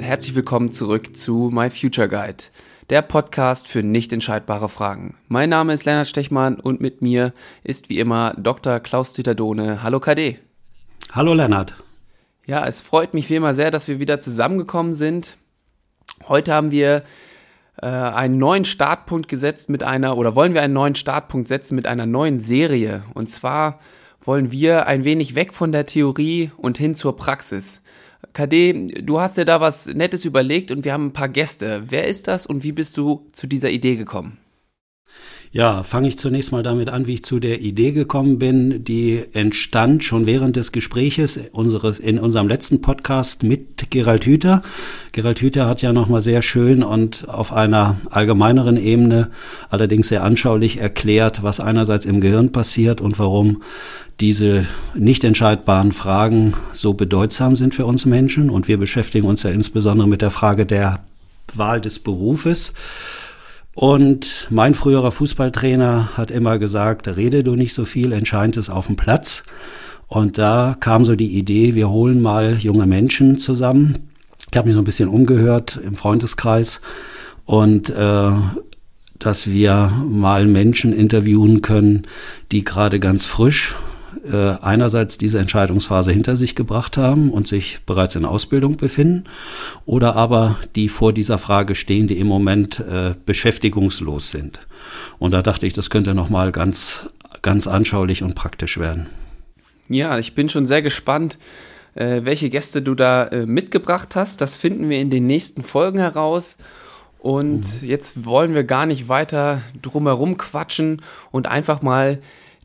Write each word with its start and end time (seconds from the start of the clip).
Und 0.00 0.06
herzlich 0.06 0.34
willkommen 0.34 0.72
zurück 0.72 1.14
zu 1.14 1.50
My 1.52 1.68
Future 1.68 2.08
Guide, 2.08 2.44
der 2.88 3.02
Podcast 3.02 3.68
für 3.68 3.82
nicht 3.82 4.14
entscheidbare 4.14 4.70
Fragen. 4.70 5.18
Mein 5.28 5.50
Name 5.50 5.74
ist 5.74 5.84
Lennart 5.84 6.08
Stechmann 6.08 6.58
und 6.58 6.80
mit 6.80 7.02
mir 7.02 7.34
ist 7.64 7.90
wie 7.90 7.98
immer 7.98 8.32
Dr. 8.38 8.80
Klaus-Dieter 8.80 9.34
Dohne. 9.34 9.82
Hallo 9.82 10.00
KD. 10.00 10.38
Hallo 11.12 11.34
Lennart. 11.34 11.74
Ja, 12.46 12.66
es 12.66 12.80
freut 12.80 13.12
mich 13.12 13.28
wie 13.28 13.34
immer 13.34 13.52
sehr, 13.52 13.70
dass 13.70 13.88
wir 13.88 14.00
wieder 14.00 14.20
zusammengekommen 14.20 14.94
sind. 14.94 15.36
Heute 16.26 16.54
haben 16.54 16.70
wir 16.70 17.02
äh, 17.82 17.86
einen 17.86 18.38
neuen 18.38 18.64
Startpunkt 18.64 19.28
gesetzt 19.28 19.68
mit 19.68 19.82
einer, 19.82 20.16
oder 20.16 20.34
wollen 20.34 20.54
wir 20.54 20.62
einen 20.62 20.72
neuen 20.72 20.94
Startpunkt 20.94 21.46
setzen 21.46 21.74
mit 21.74 21.86
einer 21.86 22.06
neuen 22.06 22.38
Serie. 22.38 23.02
Und 23.12 23.28
zwar 23.28 23.78
wollen 24.22 24.50
wir 24.50 24.86
ein 24.86 25.04
wenig 25.04 25.34
weg 25.34 25.52
von 25.52 25.72
der 25.72 25.84
Theorie 25.84 26.52
und 26.56 26.78
hin 26.78 26.94
zur 26.94 27.18
Praxis. 27.18 27.82
KD, 28.32 29.02
du 29.02 29.20
hast 29.20 29.36
dir 29.36 29.44
da 29.44 29.60
was 29.60 29.86
Nettes 29.86 30.24
überlegt 30.24 30.70
und 30.70 30.84
wir 30.84 30.92
haben 30.92 31.06
ein 31.06 31.12
paar 31.12 31.28
Gäste. 31.28 31.84
Wer 31.88 32.06
ist 32.06 32.28
das 32.28 32.46
und 32.46 32.62
wie 32.62 32.72
bist 32.72 32.96
du 32.96 33.26
zu 33.32 33.46
dieser 33.46 33.70
Idee 33.70 33.96
gekommen? 33.96 34.38
Ja, 35.52 35.82
fange 35.82 36.06
ich 36.06 36.16
zunächst 36.16 36.52
mal 36.52 36.62
damit 36.62 36.90
an, 36.90 37.08
wie 37.08 37.14
ich 37.14 37.24
zu 37.24 37.40
der 37.40 37.60
Idee 37.60 37.90
gekommen 37.90 38.38
bin. 38.38 38.84
Die 38.84 39.24
entstand 39.32 40.04
schon 40.04 40.24
während 40.24 40.54
des 40.54 40.70
Gespräches 40.70 41.40
unseres, 41.50 41.98
in 41.98 42.20
unserem 42.20 42.46
letzten 42.46 42.82
Podcast 42.82 43.42
mit 43.42 43.90
Gerald 43.90 44.26
Hüther. 44.26 44.62
Gerald 45.10 45.40
Hüther 45.40 45.66
hat 45.66 45.82
ja 45.82 45.92
nochmal 45.92 46.22
sehr 46.22 46.42
schön 46.42 46.84
und 46.84 47.28
auf 47.28 47.52
einer 47.52 48.00
allgemeineren 48.10 48.76
Ebene, 48.76 49.32
allerdings 49.70 50.06
sehr 50.06 50.22
anschaulich 50.22 50.78
erklärt, 50.78 51.42
was 51.42 51.58
einerseits 51.58 52.04
im 52.04 52.20
Gehirn 52.20 52.52
passiert 52.52 53.00
und 53.00 53.18
warum 53.18 53.60
diese 54.20 54.66
nicht 54.94 55.24
entscheidbaren 55.24 55.92
Fragen 55.92 56.52
so 56.72 56.92
bedeutsam 56.94 57.56
sind 57.56 57.74
für 57.74 57.86
uns 57.86 58.04
Menschen. 58.04 58.50
Und 58.50 58.68
wir 58.68 58.78
beschäftigen 58.78 59.26
uns 59.26 59.42
ja 59.42 59.50
insbesondere 59.50 60.08
mit 60.08 60.20
der 60.22 60.30
Frage 60.30 60.66
der 60.66 61.00
Wahl 61.54 61.80
des 61.80 61.98
Berufes. 61.98 62.72
Und 63.74 64.46
mein 64.50 64.74
früherer 64.74 65.10
Fußballtrainer 65.10 66.16
hat 66.16 66.30
immer 66.30 66.58
gesagt, 66.58 67.08
rede 67.08 67.42
du 67.42 67.56
nicht 67.56 67.72
so 67.72 67.84
viel, 67.84 68.12
entscheidend 68.12 68.56
ist 68.56 68.68
auf 68.68 68.86
dem 68.88 68.96
Platz. 68.96 69.42
Und 70.06 70.38
da 70.38 70.76
kam 70.78 71.04
so 71.04 71.14
die 71.14 71.38
Idee, 71.38 71.74
wir 71.74 71.88
holen 71.88 72.20
mal 72.20 72.58
junge 72.58 72.86
Menschen 72.86 73.38
zusammen. 73.38 74.10
Ich 74.50 74.58
habe 74.58 74.66
mich 74.66 74.74
so 74.74 74.82
ein 74.82 74.84
bisschen 74.84 75.08
umgehört 75.08 75.78
im 75.82 75.94
Freundeskreis 75.94 76.80
und 77.46 77.90
äh, 77.90 78.30
dass 79.18 79.50
wir 79.50 79.92
mal 80.08 80.46
Menschen 80.46 80.92
interviewen 80.92 81.62
können, 81.62 82.06
die 82.50 82.64
gerade 82.64 82.98
ganz 82.98 83.26
frisch 83.26 83.76
äh, 84.30 84.54
einerseits 84.62 85.18
diese 85.18 85.38
Entscheidungsphase 85.38 86.12
hinter 86.12 86.36
sich 86.36 86.54
gebracht 86.54 86.96
haben 86.96 87.30
und 87.30 87.46
sich 87.46 87.80
bereits 87.86 88.16
in 88.16 88.24
Ausbildung 88.24 88.76
befinden 88.76 89.24
oder 89.86 90.16
aber 90.16 90.58
die 90.76 90.88
vor 90.88 91.12
dieser 91.12 91.38
Frage 91.38 91.74
stehen, 91.74 92.08
die 92.08 92.18
im 92.18 92.26
Moment 92.26 92.80
äh, 92.80 93.14
beschäftigungslos 93.26 94.30
sind. 94.30 94.66
Und 95.18 95.32
da 95.32 95.42
dachte 95.42 95.66
ich, 95.66 95.72
das 95.72 95.90
könnte 95.90 96.14
nochmal 96.14 96.52
ganz, 96.52 97.10
ganz 97.42 97.66
anschaulich 97.66 98.22
und 98.22 98.34
praktisch 98.34 98.78
werden. 98.78 99.06
Ja, 99.88 100.18
ich 100.18 100.34
bin 100.34 100.48
schon 100.48 100.66
sehr 100.66 100.82
gespannt, 100.82 101.38
äh, 101.94 102.20
welche 102.24 102.50
Gäste 102.50 102.82
du 102.82 102.94
da 102.94 103.24
äh, 103.24 103.46
mitgebracht 103.46 104.14
hast. 104.16 104.40
Das 104.40 104.56
finden 104.56 104.88
wir 104.88 104.98
in 104.98 105.10
den 105.10 105.26
nächsten 105.26 105.62
Folgen 105.62 105.98
heraus. 105.98 106.56
Und 107.18 107.82
mhm. 107.82 107.88
jetzt 107.88 108.24
wollen 108.24 108.54
wir 108.54 108.64
gar 108.64 108.86
nicht 108.86 109.08
weiter 109.08 109.60
drumherum 109.82 110.38
quatschen 110.38 111.02
und 111.30 111.46
einfach 111.46 111.82
mal 111.82 112.18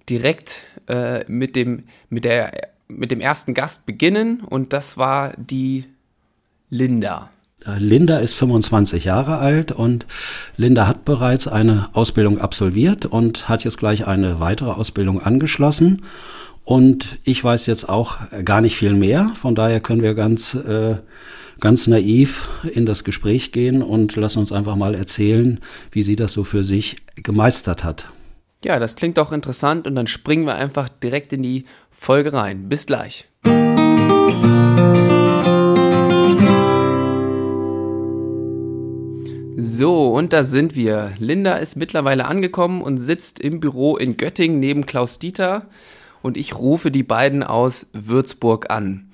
direkt 0.09 0.61
äh, 0.87 1.23
mit, 1.27 1.55
dem, 1.55 1.83
mit, 2.09 2.25
der, 2.25 2.69
mit 2.87 3.11
dem 3.11 3.21
ersten 3.21 3.53
Gast 3.53 3.85
beginnen 3.85 4.41
und 4.41 4.73
das 4.73 4.97
war 4.97 5.33
die 5.37 5.85
Linda. 6.69 7.29
Äh, 7.65 7.79
Linda 7.79 8.17
ist 8.17 8.35
25 8.35 9.05
Jahre 9.05 9.37
alt 9.37 9.71
und 9.71 10.05
Linda 10.57 10.87
hat 10.87 11.05
bereits 11.05 11.47
eine 11.47 11.89
Ausbildung 11.93 12.39
absolviert 12.39 13.05
und 13.05 13.49
hat 13.49 13.63
jetzt 13.63 13.77
gleich 13.77 14.07
eine 14.07 14.39
weitere 14.39 14.71
Ausbildung 14.71 15.21
angeschlossen. 15.21 16.03
Und 16.63 17.19
ich 17.23 17.43
weiß 17.43 17.67
jetzt 17.67 17.87
auch 17.87 18.17
gar 18.43 18.61
nicht 18.61 18.75
viel 18.75 18.93
mehr. 18.93 19.31
Von 19.35 19.53
daher 19.53 19.79
können 19.79 20.01
wir 20.01 20.15
ganz, 20.15 20.55
äh, 20.55 20.95
ganz 21.59 21.85
naiv 21.85 22.49
in 22.73 22.87
das 22.87 23.03
Gespräch 23.03 23.51
gehen 23.51 23.83
und 23.83 24.15
lassen 24.15 24.39
uns 24.39 24.51
einfach 24.51 24.75
mal 24.75 24.95
erzählen, 24.95 25.59
wie 25.91 26.01
sie 26.01 26.15
das 26.15 26.33
so 26.33 26.43
für 26.43 26.63
sich 26.63 26.97
gemeistert 27.15 27.83
hat. 27.83 28.07
Ja, 28.65 28.79
das 28.79 28.95
klingt 28.95 29.19
auch 29.19 29.31
interessant 29.31 29.85
und 29.85 29.93
dann 29.93 30.07
springen 30.07 30.47
wir 30.47 30.55
einfach 30.55 30.89
direkt 30.89 31.31
in 31.33 31.43
die 31.43 31.65
Folge 31.91 32.33
rein. 32.33 32.67
Bis 32.67 32.87
gleich. 32.87 33.27
So, 39.55 40.07
und 40.09 40.33
da 40.33 40.43
sind 40.43 40.75
wir. 40.75 41.13
Linda 41.19 41.57
ist 41.57 41.75
mittlerweile 41.75 42.25
angekommen 42.25 42.81
und 42.81 42.97
sitzt 42.97 43.39
im 43.39 43.59
Büro 43.59 43.97
in 43.97 44.17
Göttingen 44.17 44.59
neben 44.59 44.87
Klaus 44.87 45.19
Dieter 45.19 45.67
und 46.23 46.35
ich 46.35 46.55
rufe 46.55 46.89
die 46.89 47.03
beiden 47.03 47.43
aus 47.43 47.91
Würzburg 47.93 48.71
an. 48.71 49.11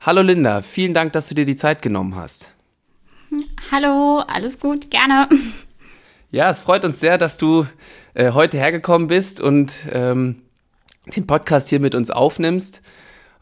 Hallo 0.00 0.22
Linda, 0.22 0.62
vielen 0.62 0.94
Dank, 0.94 1.12
dass 1.12 1.28
du 1.28 1.34
dir 1.34 1.44
die 1.44 1.56
Zeit 1.56 1.82
genommen 1.82 2.16
hast. 2.16 2.52
Hallo, 3.70 4.20
alles 4.20 4.58
gut, 4.58 4.90
gerne. 4.90 5.28
Ja, 6.34 6.50
es 6.50 6.58
freut 6.58 6.84
uns 6.84 6.98
sehr, 6.98 7.16
dass 7.16 7.38
du 7.38 7.64
äh, 8.14 8.32
heute 8.32 8.56
hergekommen 8.56 9.06
bist 9.06 9.40
und 9.40 9.86
ähm, 9.92 10.42
den 11.14 11.28
Podcast 11.28 11.68
hier 11.68 11.78
mit 11.78 11.94
uns 11.94 12.10
aufnimmst. 12.10 12.82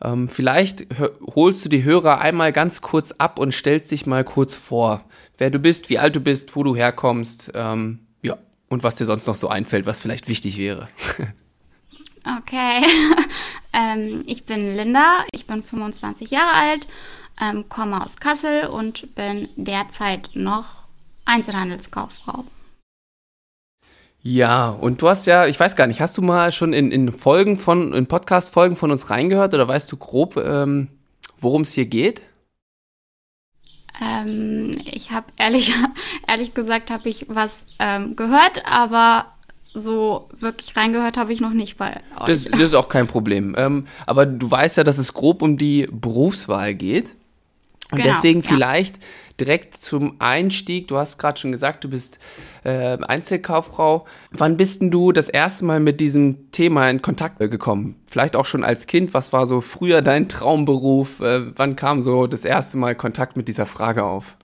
Ähm, 0.02 0.28
vielleicht 0.28 0.88
holst 1.34 1.64
du 1.64 1.70
die 1.70 1.84
Hörer 1.84 2.20
einmal 2.20 2.52
ganz 2.52 2.82
kurz 2.82 3.12
ab 3.12 3.38
und 3.38 3.54
stellst 3.54 3.90
dich 3.90 4.04
mal 4.04 4.24
kurz 4.24 4.56
vor, 4.56 5.04
wer 5.38 5.48
du 5.48 5.58
bist, 5.58 5.88
wie 5.88 5.98
alt 5.98 6.14
du 6.16 6.20
bist, 6.20 6.54
wo 6.54 6.64
du 6.64 6.76
herkommst, 6.76 7.52
ähm, 7.54 8.00
ja, 8.20 8.36
und 8.68 8.82
was 8.82 8.96
dir 8.96 9.06
sonst 9.06 9.26
noch 9.26 9.36
so 9.36 9.48
einfällt, 9.48 9.86
was 9.86 10.00
vielleicht 10.00 10.28
wichtig 10.28 10.58
wäre. 10.58 10.86
okay, 12.38 12.84
ähm, 13.72 14.22
ich 14.26 14.44
bin 14.44 14.76
Linda, 14.76 15.24
ich 15.32 15.46
bin 15.46 15.62
25 15.62 16.30
Jahre 16.30 16.52
alt, 16.52 16.88
ähm, 17.40 17.70
komme 17.70 18.04
aus 18.04 18.18
Kassel 18.18 18.66
und 18.66 19.14
bin 19.14 19.48
derzeit 19.56 20.28
noch 20.34 20.82
Einzelhandelskauffrau. 21.24 22.44
Ja, 24.22 24.68
und 24.68 25.02
du 25.02 25.08
hast 25.08 25.26
ja, 25.26 25.46
ich 25.46 25.58
weiß 25.58 25.74
gar 25.74 25.88
nicht, 25.88 26.00
hast 26.00 26.16
du 26.16 26.22
mal 26.22 26.52
schon 26.52 26.72
in, 26.72 26.92
in 26.92 27.12
Folgen 27.12 27.58
von, 27.58 27.92
in 27.92 28.06
Podcast-Folgen 28.06 28.76
von 28.76 28.92
uns 28.92 29.10
reingehört 29.10 29.52
oder 29.52 29.66
weißt 29.66 29.90
du 29.90 29.96
grob, 29.96 30.36
ähm, 30.36 30.88
worum 31.40 31.62
es 31.62 31.72
hier 31.72 31.86
geht? 31.86 32.22
Ähm, 34.00 34.80
ich 34.84 35.10
habe 35.10 35.26
ehrlich, 35.36 35.74
ehrlich 36.28 36.54
gesagt, 36.54 36.90
habe 36.90 37.08
ich 37.08 37.26
was 37.28 37.66
ähm, 37.80 38.14
gehört, 38.14 38.64
aber 38.64 39.26
so 39.74 40.28
wirklich 40.38 40.76
reingehört 40.76 41.16
habe 41.16 41.32
ich 41.32 41.40
noch 41.40 41.52
nicht 41.52 41.76
bei 41.76 41.96
euch. 42.20 42.26
Das, 42.26 42.44
das 42.44 42.60
ist 42.60 42.74
auch 42.74 42.88
kein 42.88 43.08
Problem. 43.08 43.56
Ähm, 43.58 43.86
aber 44.06 44.26
du 44.26 44.48
weißt 44.48 44.76
ja, 44.76 44.84
dass 44.84 44.98
es 44.98 45.14
grob 45.14 45.42
um 45.42 45.58
die 45.58 45.88
Berufswahl 45.90 46.74
geht. 46.74 47.16
Und 47.90 47.98
genau, 47.98 48.14
deswegen 48.14 48.40
ja. 48.40 48.48
Direkt 49.40 49.82
zum 49.82 50.16
Einstieg, 50.20 50.88
du 50.88 50.96
hast 50.96 51.18
gerade 51.18 51.40
schon 51.40 51.52
gesagt, 51.52 51.84
du 51.84 51.88
bist 51.88 52.18
äh, 52.64 52.96
Einzelkauffrau. 53.02 54.06
Wann 54.30 54.56
bist 54.56 54.82
denn 54.82 54.90
du 54.90 55.12
das 55.12 55.28
erste 55.28 55.64
Mal 55.64 55.80
mit 55.80 56.00
diesem 56.00 56.50
Thema 56.52 56.88
in 56.88 57.02
Kontakt 57.02 57.38
gekommen? 57.38 57.96
Vielleicht 58.06 58.36
auch 58.36 58.46
schon 58.46 58.64
als 58.64 58.86
Kind. 58.86 59.14
Was 59.14 59.32
war 59.32 59.46
so 59.46 59.60
früher 59.60 60.02
dein 60.02 60.28
Traumberuf? 60.28 61.20
Äh, 61.20 61.56
wann 61.56 61.76
kam 61.76 62.00
so 62.00 62.26
das 62.26 62.44
erste 62.44 62.76
Mal 62.76 62.94
Kontakt 62.94 63.36
mit 63.36 63.48
dieser 63.48 63.66
Frage 63.66 64.04
auf? 64.04 64.36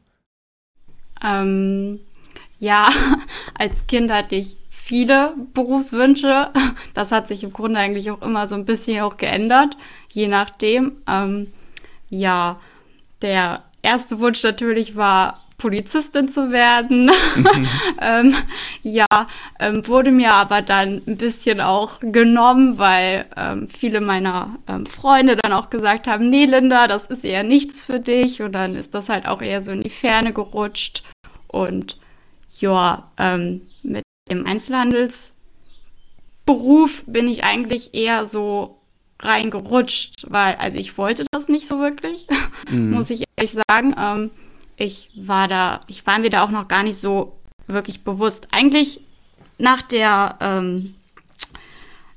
Ähm, 1.25 2.01
ja, 2.59 2.89
als 3.55 3.87
Kind 3.87 4.11
hatte 4.11 4.37
ich 4.37 4.57
viele 4.71 5.35
Berufswünsche. 5.55 6.51
Das 6.95 7.13
hat 7.13 7.29
sich 7.29 7.45
im 7.45 7.53
Grunde 7.53 7.79
eigentlich 7.79 8.11
auch 8.11 8.23
immer 8.23 8.47
so 8.47 8.55
ein 8.55 8.65
bisschen 8.65 9.03
auch 9.03 9.17
geändert, 9.17 9.77
je 10.09 10.29
nachdem. 10.29 10.93
Ähm, 11.07 11.49
ja, 12.11 12.57
der 13.21 13.63
erste 13.83 14.21
Wunsch 14.21 14.43
natürlich 14.43 14.97
war, 14.97 15.35
Polizistin 15.59 16.29
zu 16.29 16.51
werden. 16.53 17.07
Mhm. 17.07 17.69
ähm, 18.01 18.35
ja, 18.83 19.07
ähm, 19.59 19.85
wurde 19.87 20.13
mir 20.13 20.33
aber 20.33 20.63
dann 20.63 21.03
ein 21.07 21.17
bisschen 21.17 21.61
auch 21.61 21.99
genommen, 22.01 22.79
weil 22.79 23.27
ähm, 23.37 23.69
viele 23.69 24.01
meiner 24.01 24.57
ähm, 24.69 24.87
Freunde 24.87 25.37
dann 25.37 25.53
auch 25.53 25.69
gesagt 25.69 26.07
haben, 26.07 26.31
nee, 26.31 26.47
Linda, 26.47 26.87
das 26.87 27.07
ist 27.07 27.25
eher 27.25 27.43
nichts 27.43 27.83
für 27.83 27.99
dich. 27.99 28.41
Und 28.41 28.53
dann 28.53 28.77
ist 28.77 28.95
das 28.95 29.09
halt 29.09 29.27
auch 29.27 29.43
eher 29.43 29.61
so 29.61 29.73
in 29.73 29.83
die 29.83 29.91
Ferne 29.91 30.33
gerutscht. 30.33 31.03
Und 31.49 31.99
ja, 32.61 33.11
ähm, 33.19 33.63
mit 33.83 34.05
dem 34.31 34.47
Einzelhandelsberuf 34.47 37.03
bin 37.07 37.27
ich 37.27 37.43
eigentlich 37.43 37.95
eher 37.95 38.27
so 38.27 38.78
reingerutscht, 39.21 40.27
weil, 40.29 40.55
also 40.57 40.79
ich 40.79 40.97
wollte 40.97 41.25
das 41.31 41.49
nicht 41.49 41.67
so 41.67 41.81
wirklich, 41.81 42.27
mhm. 42.71 42.93
muss 42.93 43.11
ich 43.11 43.25
ehrlich 43.37 43.57
sagen. 43.69 43.95
Ähm, 43.99 44.31
ich 44.77 45.11
war 45.17 45.49
da, 45.49 45.81
ich 45.89 46.07
war 46.07 46.19
mir 46.19 46.31
da 46.31 46.45
auch 46.45 46.51
noch 46.51 46.69
gar 46.69 46.83
nicht 46.83 46.99
so 46.99 47.37
wirklich 47.67 48.05
bewusst. 48.05 48.49
Eigentlich 48.53 49.01
nach 49.59 49.83
der, 49.83 50.37
ähm, 50.41 50.95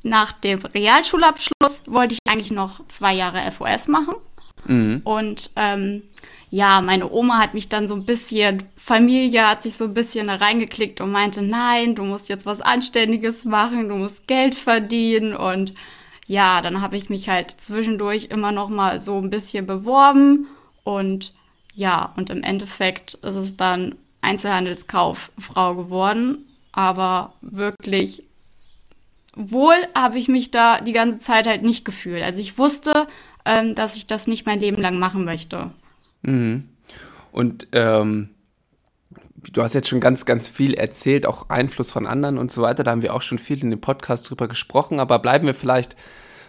nach 0.03 0.33
dem 0.33 0.59
Realschulabschluss 0.59 1.83
wollte 1.87 2.13
ich 2.15 2.31
eigentlich 2.31 2.51
noch 2.51 2.85
zwei 2.87 3.13
Jahre 3.13 3.51
FOS 3.51 3.87
machen. 3.87 4.15
Mhm. 4.65 5.01
Und 5.03 5.49
ähm, 5.55 6.03
ja, 6.51 6.81
meine 6.81 7.09
Oma 7.09 7.39
hat 7.39 7.53
mich 7.53 7.69
dann 7.69 7.87
so 7.87 7.95
ein 7.95 8.05
bisschen, 8.05 8.63
Familie 8.75 9.47
hat 9.47 9.63
sich 9.63 9.75
so 9.75 9.85
ein 9.85 9.93
bisschen 9.93 10.27
da 10.27 10.35
reingeklickt 10.35 11.01
und 11.01 11.11
meinte, 11.11 11.41
nein, 11.41 11.95
du 11.95 12.03
musst 12.03 12.29
jetzt 12.29 12.45
was 12.45 12.61
Anständiges 12.61 13.45
machen, 13.45 13.89
du 13.89 13.95
musst 13.95 14.27
Geld 14.27 14.53
verdienen 14.53 15.35
und 15.35 15.73
ja, 16.31 16.61
dann 16.61 16.81
habe 16.81 16.95
ich 16.95 17.09
mich 17.09 17.27
halt 17.27 17.53
zwischendurch 17.57 18.27
immer 18.29 18.53
noch 18.53 18.69
mal 18.69 19.01
so 19.01 19.17
ein 19.17 19.29
bisschen 19.29 19.65
beworben 19.65 20.47
und 20.85 21.33
ja, 21.73 22.13
und 22.15 22.29
im 22.29 22.41
Endeffekt 22.41 23.15
ist 23.15 23.35
es 23.35 23.57
dann 23.57 23.95
Einzelhandelskauffrau 24.21 25.75
geworden, 25.75 26.45
aber 26.71 27.33
wirklich 27.41 28.23
wohl 29.35 29.75
habe 29.93 30.19
ich 30.19 30.29
mich 30.29 30.51
da 30.51 30.79
die 30.79 30.93
ganze 30.93 31.17
Zeit 31.17 31.47
halt 31.47 31.63
nicht 31.63 31.83
gefühlt. 31.83 32.23
Also 32.23 32.39
ich 32.39 32.57
wusste, 32.57 33.07
ähm, 33.43 33.75
dass 33.75 33.97
ich 33.97 34.07
das 34.07 34.27
nicht 34.27 34.45
mein 34.45 34.61
Leben 34.61 34.81
lang 34.81 34.99
machen 34.99 35.25
möchte. 35.25 35.71
Mhm. 36.21 36.69
Und 37.33 37.67
ähm, 37.73 38.29
du 39.51 39.63
hast 39.63 39.73
jetzt 39.73 39.87
schon 39.87 39.99
ganz, 39.99 40.25
ganz 40.25 40.47
viel 40.47 40.73
erzählt, 40.73 41.25
auch 41.25 41.49
Einfluss 41.49 41.91
von 41.91 42.07
anderen 42.07 42.37
und 42.37 42.51
so 42.51 42.61
weiter. 42.61 42.83
Da 42.83 42.91
haben 42.91 43.01
wir 43.01 43.13
auch 43.13 43.21
schon 43.21 43.39
viel 43.39 43.61
in 43.63 43.71
dem 43.71 43.81
Podcast 43.81 44.29
drüber 44.29 44.47
gesprochen, 44.47 44.99
aber 44.99 45.19
bleiben 45.19 45.45
wir 45.45 45.53
vielleicht 45.53 45.95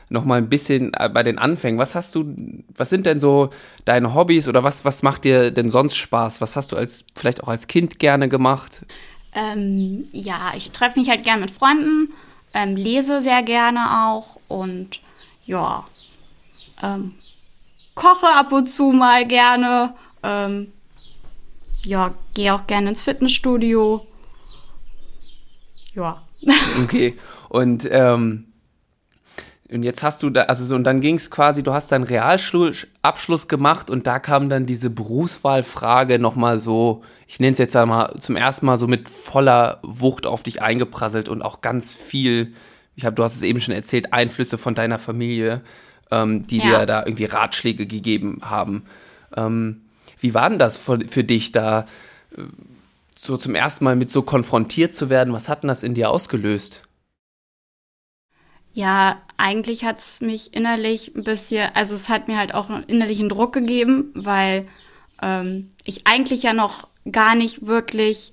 noch 0.09 0.25
mal 0.25 0.37
ein 0.37 0.49
bisschen 0.49 0.93
äh, 0.95 1.09
bei 1.09 1.23
den 1.23 1.39
Anfängen. 1.39 1.79
Was 1.79 1.95
hast 1.95 2.15
du, 2.15 2.35
was 2.77 2.91
sind 2.91 3.07
denn 3.07 3.19
so 3.19 3.51
deine 3.85 4.15
Hobbys 4.15 4.47
oder 4.47 4.63
was, 4.63 4.85
was 4.85 5.03
macht 5.03 5.25
dir 5.25 5.51
denn 5.51 5.71
sonst 5.71 5.97
Spaß? 5.97 6.41
Was 6.41 6.55
hast 6.55 6.73
du 6.73 6.77
als, 6.77 7.05
vielleicht 7.15 7.43
auch 7.43 7.49
als 7.49 7.67
Kind 7.67 7.99
gerne 7.99 8.29
gemacht? 8.29 8.85
Ähm, 9.35 10.05
ja, 10.13 10.53
ich 10.55 10.73
treffe 10.73 10.99
mich 10.99 11.09
halt 11.09 11.25
gerne 11.25 11.41
mit 11.41 11.51
Freunden, 11.51 12.13
ähm, 12.53 12.77
lese 12.77 13.23
sehr 13.23 13.43
gerne 13.43 14.07
auch 14.07 14.39
und 14.49 15.01
ja, 15.47 15.87
ähm, 16.83 17.15
koche 17.95 18.29
ab 18.29 18.53
und 18.53 18.69
zu 18.69 18.93
mal 18.93 19.27
gerne. 19.27 19.95
Ja, 21.85 22.15
gehe 22.35 22.55
auch 22.55 22.67
gerne 22.67 22.91
ins 22.91 23.03
Fitnessstudio. 23.03 24.07
Ja. 25.95 26.23
Okay. 26.83 27.17
Und, 27.49 27.87
ähm, 27.91 28.47
und 29.71 29.85
jetzt 29.85 30.03
hast 30.03 30.23
du 30.23 30.31
da, 30.31 30.43
also 30.45 30.65
so, 30.65 30.75
und 30.75 30.85
dann 30.85 31.01
ging 31.01 31.15
es 31.15 31.31
quasi, 31.31 31.63
du 31.63 31.73
hast 31.73 31.93
deinen 31.93 32.03
Realabschluss 32.03 33.47
gemacht 33.47 33.91
und 33.91 34.07
da 34.09 34.19
kam 34.19 34.49
dann 34.49 34.67
diese 34.67 34.91
Berufswahlfrage 34.91 36.19
nochmal 36.19 36.59
so, 36.59 37.03
ich 37.29 37.39
nenne 37.39 37.53
es 37.53 37.59
jetzt 37.59 37.77
einmal 37.77 38.19
zum 38.19 38.35
ersten 38.35 38.67
Mal 38.67 38.77
so 38.77 38.89
mit 38.89 39.09
voller 39.09 39.79
Wucht 39.83 40.27
auf 40.27 40.43
dich 40.43 40.63
eingeprasselt 40.63 41.29
und 41.29 41.43
auch 41.43 41.61
ganz 41.61 41.93
viel, 41.93 42.55
ich 42.97 43.05
habe, 43.05 43.15
du 43.15 43.23
hast 43.23 43.37
es 43.37 43.43
eben 43.43 43.61
schon 43.61 43.75
erzählt, 43.75 44.13
Einflüsse 44.13 44.59
von 44.59 44.75
deiner 44.75 44.99
Familie 44.99 45.63
ähm, 46.13 46.47
die 46.47 46.59
ja. 46.59 46.81
dir 46.81 46.87
da 46.87 47.05
irgendwie 47.05 47.25
Ratschläge 47.25 47.87
gegeben 47.87 48.43
haben. 48.45 48.85
Ähm, 49.37 49.81
wie 50.23 50.35
war 50.35 50.49
denn 50.49 50.59
das 50.59 50.77
für, 50.77 51.01
für 51.07 51.25
dich 51.25 51.53
da, 51.53 51.87
äh, 52.37 52.43
so 53.15 53.37
zum 53.37 53.55
ersten 53.55 53.85
Mal 53.85 53.97
mit 53.97 54.11
so 54.11 54.23
konfrontiert 54.23 54.95
zu 54.95 55.11
werden? 55.11 55.33
Was 55.33 55.49
hat 55.49 55.63
denn 55.63 55.69
das 55.69 55.83
in 55.83 55.95
dir 55.95 56.11
ausgelöst? 56.11 56.83
Ja, 58.73 59.21
eigentlich 59.37 59.85
hat 59.85 60.01
es 60.01 60.21
mich 60.21 60.55
innerlich 60.55 61.15
ein 61.15 61.25
bisschen, 61.25 61.71
also 61.75 61.95
es 61.95 62.09
hat 62.09 62.29
mir 62.29 62.39
halt 62.39 62.55
auch 62.55 62.71
einen 62.71 62.85
innerlichen 62.85 63.29
Druck 63.29 63.53
gegeben, 63.53 64.11
weil 64.15 64.67
ähm, 65.21 65.71
ich 65.85 66.07
eigentlich 66.07 66.43
ja 66.43 66.55
noch 66.55 66.89
gar 67.11 67.35
nicht 67.35 67.67
wirklich 67.67 68.33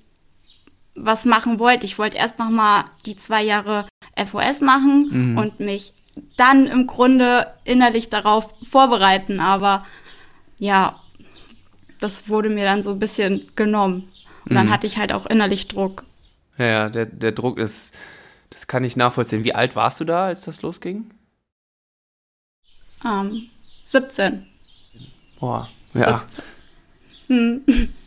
was 0.94 1.24
machen 1.24 1.58
wollte. 1.58 1.86
Ich 1.86 1.98
wollte 1.98 2.16
erst 2.16 2.38
noch 2.38 2.50
mal 2.50 2.84
die 3.06 3.16
zwei 3.16 3.42
Jahre 3.42 3.86
FOS 4.16 4.60
machen 4.60 5.32
mhm. 5.32 5.38
und 5.38 5.60
mich 5.60 5.92
dann 6.36 6.66
im 6.66 6.86
Grunde 6.86 7.46
innerlich 7.64 8.08
darauf 8.10 8.54
vorbereiten. 8.68 9.40
Aber 9.40 9.82
ja, 10.58 10.98
das 12.00 12.28
wurde 12.28 12.48
mir 12.48 12.64
dann 12.64 12.82
so 12.82 12.90
ein 12.90 12.98
bisschen 12.98 13.46
genommen. 13.56 14.08
Und 14.48 14.54
dann 14.54 14.66
mhm. 14.66 14.70
hatte 14.70 14.86
ich 14.86 14.96
halt 14.96 15.12
auch 15.12 15.26
innerlich 15.26 15.68
Druck. 15.68 16.04
Ja, 16.58 16.88
der, 16.88 17.06
der 17.06 17.32
Druck 17.32 17.58
ist, 17.58 17.94
das 18.50 18.66
kann 18.66 18.84
ich 18.84 18.96
nachvollziehen. 18.96 19.44
Wie 19.44 19.54
alt 19.54 19.76
warst 19.76 20.00
du 20.00 20.04
da, 20.04 20.26
als 20.26 20.42
das 20.42 20.62
losging? 20.62 21.10
Ähm, 23.04 23.48
17. 23.82 24.46
Boah, 25.38 25.68
ja. 25.94 26.22
17. 26.26 26.44
Hm. 27.28 27.88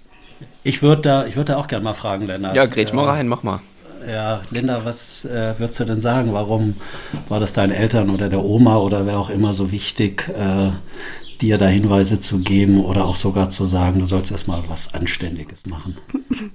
Ich 0.65 0.81
würde 0.81 1.01
da, 1.01 1.35
würd 1.35 1.49
da 1.49 1.57
auch 1.57 1.67
gerne 1.67 1.83
mal 1.83 1.93
fragen, 1.93 2.25
Lennart. 2.25 2.55
Ja, 2.55 2.65
grätsch 2.65 2.93
mal 2.93 3.05
rein, 3.05 3.27
mach 3.27 3.43
mal. 3.43 3.59
Ja, 4.07 4.41
Linda, 4.49 4.83
was 4.85 5.25
äh, 5.25 5.57
würdest 5.57 5.79
du 5.79 5.85
denn 5.85 5.99
sagen? 5.99 6.33
Warum 6.33 6.75
war 7.27 7.39
das 7.39 7.53
deinen 7.53 7.71
Eltern 7.71 8.09
oder 8.09 8.29
der 8.29 8.43
Oma 8.43 8.77
oder 8.77 9.05
wer 9.05 9.19
auch 9.19 9.29
immer 9.29 9.53
so 9.53 9.71
wichtig, 9.71 10.29
äh, 10.29 10.71
dir 11.43 11.57
da 11.57 11.67
Hinweise 11.67 12.19
zu 12.19 12.39
geben 12.39 12.83
oder 12.83 13.05
auch 13.05 13.17
sogar 13.17 13.49
zu 13.49 13.67
sagen, 13.67 13.99
du 13.99 14.05
sollst 14.05 14.31
erstmal 14.31 14.63
was 14.69 14.93
Anständiges 14.93 15.65
machen? 15.65 15.97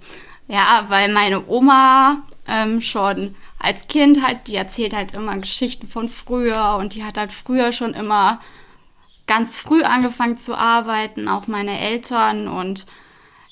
Ja, 0.51 0.87
weil 0.89 1.13
meine 1.13 1.47
Oma 1.47 2.23
ähm, 2.47 2.81
schon 2.81 3.35
als 3.59 3.87
Kind 3.87 4.27
halt, 4.27 4.49
die 4.49 4.55
erzählt 4.55 4.95
halt 4.95 5.13
immer 5.13 5.37
Geschichten 5.37 5.87
von 5.89 6.09
früher 6.09 6.77
und 6.81 6.95
die 6.95 7.05
hat 7.05 7.19
halt 7.19 7.33
früher 7.33 7.71
schon 7.71 7.93
immer 7.93 8.41
ganz 9.27 9.59
früh 9.59 9.83
angefangen 9.83 10.39
zu 10.39 10.57
arbeiten, 10.57 11.29
auch 11.29 11.49
meine 11.49 11.79
Eltern 11.79 12.49
und 12.49 12.87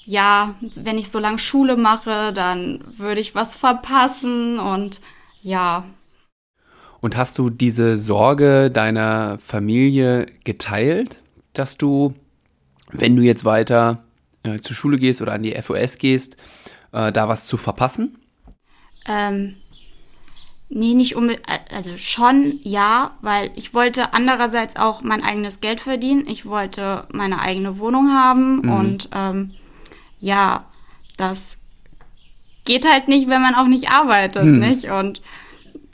ja, 0.06 0.54
wenn 0.76 0.96
ich 0.96 1.10
so 1.10 1.18
lange 1.18 1.38
Schule 1.38 1.76
mache, 1.76 2.32
dann 2.32 2.82
würde 2.96 3.20
ich 3.20 3.34
was 3.34 3.56
verpassen 3.56 4.58
und 4.58 5.02
ja. 5.42 5.84
Und 7.02 7.14
hast 7.14 7.36
du 7.36 7.50
diese 7.50 7.98
Sorge 7.98 8.70
deiner 8.70 9.38
Familie 9.38 10.24
geteilt, 10.44 11.20
dass 11.58 11.78
du, 11.78 12.14
wenn 12.90 13.16
du 13.16 13.22
jetzt 13.22 13.44
weiter 13.44 14.04
äh, 14.42 14.58
zur 14.58 14.76
Schule 14.76 14.98
gehst 14.98 15.22
oder 15.22 15.32
an 15.32 15.42
die 15.42 15.54
FOS 15.60 15.98
gehst, 15.98 16.36
äh, 16.92 17.12
da 17.12 17.28
was 17.28 17.46
zu 17.46 17.56
verpassen? 17.56 18.18
Ähm, 19.06 19.56
nee, 20.68 20.94
nicht 20.94 21.16
unbedingt, 21.16 21.46
also 21.72 21.96
schon 21.96 22.58
ja, 22.62 23.16
weil 23.20 23.50
ich 23.56 23.74
wollte 23.74 24.12
andererseits 24.12 24.76
auch 24.76 25.02
mein 25.02 25.22
eigenes 25.22 25.60
Geld 25.60 25.80
verdienen. 25.80 26.26
Ich 26.26 26.46
wollte 26.46 27.06
meine 27.12 27.40
eigene 27.40 27.78
Wohnung 27.78 28.10
haben 28.10 28.62
mhm. 28.62 28.70
und 28.70 29.08
ähm, 29.12 29.54
ja, 30.18 30.64
das 31.16 31.58
geht 32.64 32.86
halt 32.86 33.08
nicht, 33.08 33.28
wenn 33.28 33.40
man 33.40 33.54
auch 33.54 33.66
nicht 33.66 33.90
arbeitet, 33.90 34.42
hm. 34.42 34.58
nicht? 34.58 34.90
Und 34.90 35.22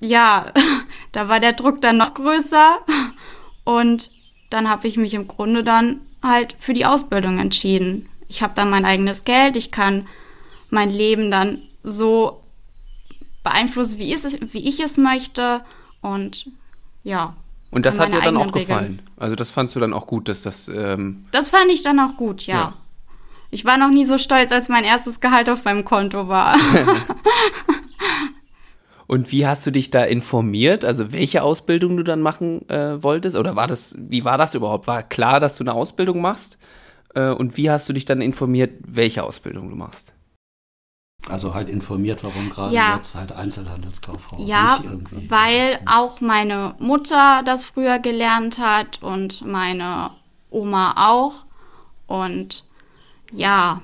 ja, 0.01 0.47
da 1.13 1.29
war 1.29 1.39
der 1.39 1.53
Druck 1.53 1.81
dann 1.81 1.99
noch 1.99 2.15
größer 2.15 2.79
und 3.65 4.11
dann 4.53 4.69
habe 4.69 4.89
ich 4.89 4.97
mich 4.97 5.15
im 5.15 5.29
Grunde 5.29 5.65
dann 5.65 6.01
halt 6.23 6.57
für 6.59 6.75
die 6.75 6.87
Ausbildung 6.87 7.39
entschieden. 7.39 8.09
Ich 8.29 8.43
habe 8.43 8.55
dann 8.55 8.71
mein 8.71 8.85
eigenes 8.85 9.25
Geld, 9.25 9.57
ich 9.57 9.71
kann 9.71 10.07
mein 10.71 10.91
Leben 10.91 11.31
dann 11.31 11.63
so 11.83 12.43
beeinflussen, 13.43 13.99
wie, 13.99 14.13
es, 14.13 14.37
wie 14.53 14.69
ich 14.69 14.81
es 14.81 14.97
möchte 14.97 15.63
und 16.01 16.47
ja. 17.03 17.35
Und 17.71 17.87
das 17.87 17.99
hat 17.99 18.13
dir 18.13 18.21
dann 18.21 18.37
auch 18.37 18.53
gefallen? 18.53 18.83
Regeln. 18.83 19.03
Also 19.17 19.35
das 19.35 19.51
fandst 19.51 19.75
du 19.75 19.81
dann 19.81 19.93
auch 19.93 20.07
gut, 20.07 20.29
dass 20.29 20.43
das... 20.43 20.69
Ähm 20.69 21.27
das 21.33 21.49
fand 21.49 21.71
ich 21.71 21.83
dann 21.83 21.99
auch 21.99 22.17
gut, 22.17 22.47
ja. 22.47 22.55
ja. 22.55 22.75
Ich 23.51 23.65
war 23.65 23.77
noch 23.77 23.91
nie 23.91 24.05
so 24.05 24.19
stolz, 24.19 24.53
als 24.53 24.69
mein 24.69 24.85
erstes 24.85 25.21
Gehalt 25.21 25.51
auf 25.51 25.65
meinem 25.65 25.85
Konto 25.85 26.29
war. 26.29 26.57
Und 29.13 29.31
wie 29.31 29.47
hast 29.47 29.67
du 29.67 29.71
dich 29.71 29.91
da 29.91 30.05
informiert? 30.05 30.87
Also 30.87 31.13
welche 31.13 31.43
Ausbildung 31.43 31.99
du 31.99 32.03
dann 32.03 32.23
machen 32.23 32.67
äh, 32.71 33.03
wolltest? 33.03 33.37
Oder 33.37 33.57
war 33.57 33.67
das, 33.67 33.95
wie 33.99 34.25
war 34.25 34.39
das 34.39 34.55
überhaupt? 34.55 34.87
War 34.87 35.03
klar, 35.03 35.39
dass 35.39 35.59
du 35.59 35.65
eine 35.65 35.75
Ausbildung 35.75 36.23
machst? 36.23 36.57
Äh, 37.15 37.29
und 37.29 37.59
wie 37.59 37.71
hast 37.71 37.87
du 37.87 37.93
dich 37.93 38.07
dann 38.07 38.23
informiert, 38.23 38.73
welche 38.87 39.23
Ausbildung 39.23 39.69
du 39.69 39.77
machst? 39.77 40.15
Also 41.29 41.53
halt 41.53 41.69
informiert, 41.69 42.25
warum 42.25 42.49
gerade 42.49 42.75
ja. 42.75 42.97
jetzt 42.97 43.15
halt 43.15 43.33
Einzelhandelskauffrau. 43.33 44.39
Ja, 44.41 44.83
weil 45.29 45.79
auch 45.85 46.23
meine 46.23 46.75
Mutter 46.79 47.43
das 47.45 47.67
früher 47.67 47.99
gelernt 47.99 48.57
hat 48.57 49.03
und 49.03 49.45
meine 49.45 50.13
Oma 50.49 50.95
auch. 50.97 51.45
Und 52.07 52.65
ja, 53.31 53.83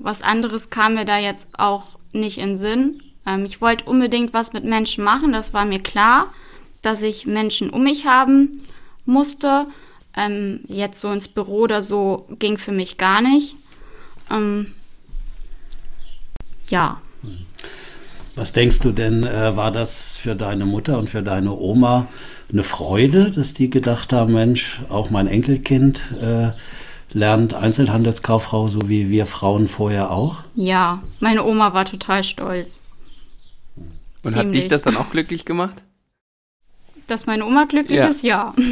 was 0.00 0.20
anderes 0.20 0.68
kam 0.68 0.94
mir 0.94 1.04
da 1.04 1.18
jetzt 1.18 1.46
auch 1.56 1.96
nicht 2.12 2.38
in 2.38 2.56
Sinn. 2.56 3.04
Ähm, 3.26 3.44
ich 3.44 3.60
wollte 3.60 3.84
unbedingt 3.84 4.32
was 4.32 4.52
mit 4.52 4.64
Menschen 4.64 5.04
machen, 5.04 5.32
das 5.32 5.52
war 5.52 5.64
mir 5.64 5.80
klar, 5.80 6.32
dass 6.82 7.02
ich 7.02 7.26
Menschen 7.26 7.70
um 7.70 7.82
mich 7.82 8.06
haben 8.06 8.62
musste. 9.04 9.66
Ähm, 10.16 10.60
jetzt 10.66 11.00
so 11.00 11.10
ins 11.12 11.28
Büro 11.28 11.60
oder 11.60 11.82
so 11.82 12.26
ging 12.38 12.58
für 12.58 12.72
mich 12.72 12.98
gar 12.98 13.20
nicht. 13.20 13.54
Ähm, 14.30 14.72
ja. 16.68 17.00
Was 18.34 18.52
denkst 18.52 18.78
du 18.80 18.92
denn, 18.92 19.24
äh, 19.24 19.56
war 19.56 19.70
das 19.70 20.16
für 20.16 20.34
deine 20.34 20.64
Mutter 20.64 20.98
und 20.98 21.10
für 21.10 21.22
deine 21.22 21.52
Oma 21.52 22.08
eine 22.52 22.64
Freude, 22.64 23.30
dass 23.30 23.54
die 23.54 23.70
gedacht 23.70 24.12
haben, 24.12 24.32
Mensch, 24.32 24.80
auch 24.88 25.10
mein 25.10 25.26
Enkelkind 25.26 26.02
äh, 26.20 26.50
lernt 27.12 27.54
Einzelhandelskauffrau, 27.54 28.68
so 28.68 28.88
wie 28.88 29.10
wir 29.10 29.26
Frauen 29.26 29.68
vorher 29.68 30.10
auch? 30.10 30.42
Ja, 30.54 31.00
meine 31.20 31.44
Oma 31.44 31.74
war 31.74 31.84
total 31.84 32.24
stolz. 32.24 32.84
Und 34.24 34.32
Ziemlich. 34.32 34.46
hat 34.46 34.54
dich 34.54 34.68
das 34.68 34.82
dann 34.82 34.96
auch 34.96 35.10
glücklich 35.10 35.44
gemacht? 35.44 35.82
Dass 37.06 37.26
meine 37.26 37.44
Oma 37.44 37.64
glücklich 37.64 37.98
ja. 37.98 38.06
ist, 38.08 38.22
ja. 38.22 38.54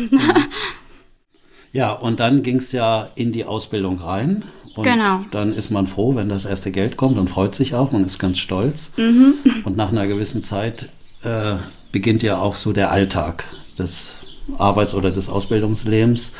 Ja, 1.72 1.92
und 1.92 2.18
dann 2.18 2.42
ging 2.42 2.56
es 2.56 2.72
ja 2.72 3.10
in 3.14 3.30
die 3.32 3.44
Ausbildung 3.44 3.98
rein. 3.98 4.42
Und 4.74 4.84
Genau. 4.84 5.24
dann 5.32 5.52
ist 5.52 5.70
man 5.70 5.86
froh, 5.86 6.14
wenn 6.14 6.28
das 6.28 6.44
erste 6.44 6.70
Geld 6.70 6.96
kommt 6.96 7.18
und 7.18 7.28
freut 7.28 7.54
sich 7.54 7.74
auch 7.74 7.92
und 7.92 8.06
ist 8.06 8.18
ganz 8.18 8.38
stolz. 8.38 8.92
Mhm. 8.96 9.34
Und 9.64 9.76
nach 9.76 9.90
einer 9.90 10.06
gewissen 10.06 10.42
Zeit 10.42 10.88
äh, 11.22 11.56
beginnt 11.92 12.22
ja 12.22 12.38
auch 12.38 12.54
so 12.54 12.72
der 12.72 12.90
Alltag 12.90 13.44
des 13.78 14.14
Arbeits- 14.56 14.94
oder 14.94 15.10
des 15.10 15.28
Ausbildungslebens. 15.28 16.32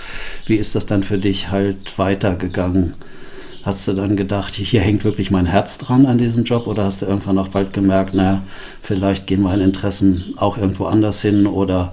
Wie 0.47 0.57
ist 0.57 0.75
das 0.75 0.87
dann 0.87 1.03
für 1.03 1.19
dich 1.19 1.50
halt 1.50 1.99
weitergegangen? 1.99 2.95
Hast 3.68 3.87
du 3.87 3.92
dann 3.92 4.16
gedacht, 4.16 4.54
hier 4.54 4.80
hängt 4.80 5.04
wirklich 5.04 5.30
mein 5.30 5.44
Herz 5.44 5.76
dran 5.76 6.06
an 6.06 6.16
diesem 6.16 6.44
Job 6.44 6.66
oder 6.66 6.84
hast 6.84 7.02
du 7.02 7.06
irgendwann 7.06 7.37
auch 7.37 7.48
bald 7.48 7.75
gemerkt, 7.75 8.14
na, 8.14 8.40
vielleicht 8.80 9.26
gehen 9.26 9.42
meine 9.42 9.62
Interessen 9.62 10.32
auch 10.38 10.56
irgendwo 10.56 10.87
anders 10.87 11.20
hin 11.20 11.46
oder 11.46 11.92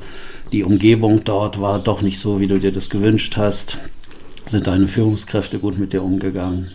die 0.53 0.63
Umgebung 0.63 1.25
dort 1.25 1.59
war 1.59 1.79
doch 1.79 2.01
nicht 2.01 2.17
so, 2.17 2.39
wie 2.39 2.47
du 2.47 2.59
dir 2.59 2.71
das 2.71 2.89
gewünscht 2.89 3.35
hast? 3.35 3.77
Sind 4.45 4.67
deine 4.67 4.87
Führungskräfte 4.87 5.59
gut 5.59 5.77
mit 5.77 5.91
dir 5.91 6.01
umgegangen? 6.01 6.71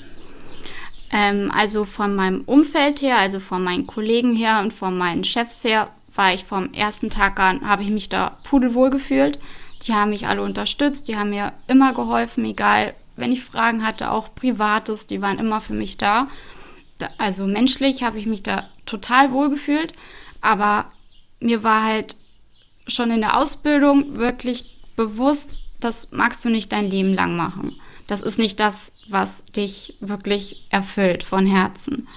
Ähm, 1.11 1.51
also 1.51 1.87
von 1.87 2.15
meinem 2.15 2.43
Umfeld 2.43 3.01
her, 3.01 3.17
also 3.17 3.41
von 3.41 3.65
meinen 3.65 3.87
Kollegen 3.87 4.37
her 4.37 4.61
und 4.61 4.75
von 4.75 4.99
meinen 4.99 5.25
Chefs 5.25 5.65
her, 5.65 5.89
war 6.15 6.35
ich 6.35 6.45
vom 6.45 6.75
ersten 6.75 7.09
Tag 7.09 7.41
an, 7.41 7.67
habe 7.67 7.85
ich 7.85 7.91
mich 7.91 8.11
da 8.11 8.37
pudelwohl 8.45 8.91
gefühlt. 8.91 9.39
Die 9.87 9.95
haben 9.95 10.11
mich 10.11 10.27
alle 10.27 10.43
unterstützt, 10.43 11.09
die 11.09 11.17
haben 11.17 11.31
mir 11.31 11.55
immer 11.69 11.95
geholfen, 11.95 12.45
egal, 12.45 12.93
wenn 13.21 13.33
ich 13.33 13.45
Fragen 13.45 13.85
hatte, 13.85 14.11
auch 14.11 14.35
Privates, 14.35 15.07
die 15.07 15.23
waren 15.23 15.39
immer 15.39 15.61
für 15.61 15.75
mich 15.75 15.97
da. 15.97 16.29
da 16.99 17.09
also 17.19 17.47
menschlich 17.47 18.03
habe 18.03 18.19
ich 18.19 18.27
mich 18.27 18.43
da 18.43 18.69
total 18.87 19.33
wohl 19.33 19.51
gefühlt, 19.51 19.93
aber 20.41 20.87
mir 21.41 21.63
war 21.63 21.85
halt 21.85 22.17
schon 22.87 23.11
in 23.11 23.21
der 23.21 23.37
Ausbildung 23.37 24.19
wirklich 24.19 24.79
bewusst, 24.97 25.63
das 25.79 26.13
magst 26.13 26.45
du 26.45 26.51
nicht 26.51 26.73
dein 26.73 26.91
Leben 26.91 27.15
lang 27.15 27.37
machen. 27.37 27.77
Das 28.07 28.23
ist 28.23 28.39
nicht 28.39 28.59
das, 28.59 28.93
was 29.09 29.45
dich 29.45 29.97
wirklich 30.01 30.67
erfüllt 30.71 31.23
von 31.23 31.47
Herzen. 31.47 32.09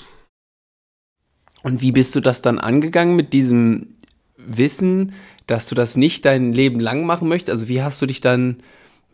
Und 1.64 1.82
wie 1.82 1.92
bist 1.92 2.14
du 2.16 2.20
das 2.20 2.42
dann 2.42 2.60
angegangen 2.60 3.16
mit 3.16 3.32
diesem 3.32 3.94
Wissen, 4.36 5.14
dass 5.48 5.68
du 5.70 5.76
das 5.76 5.96
nicht 5.96 6.26
dein 6.26 6.52
Leben 6.52 6.80
lang 6.80 7.06
machen 7.06 7.30
möchtest? 7.30 7.52
Also 7.52 7.68
wie 7.68 7.82
hast 7.82 8.02
du 8.02 8.06
dich 8.06 8.22
dann, 8.22 8.58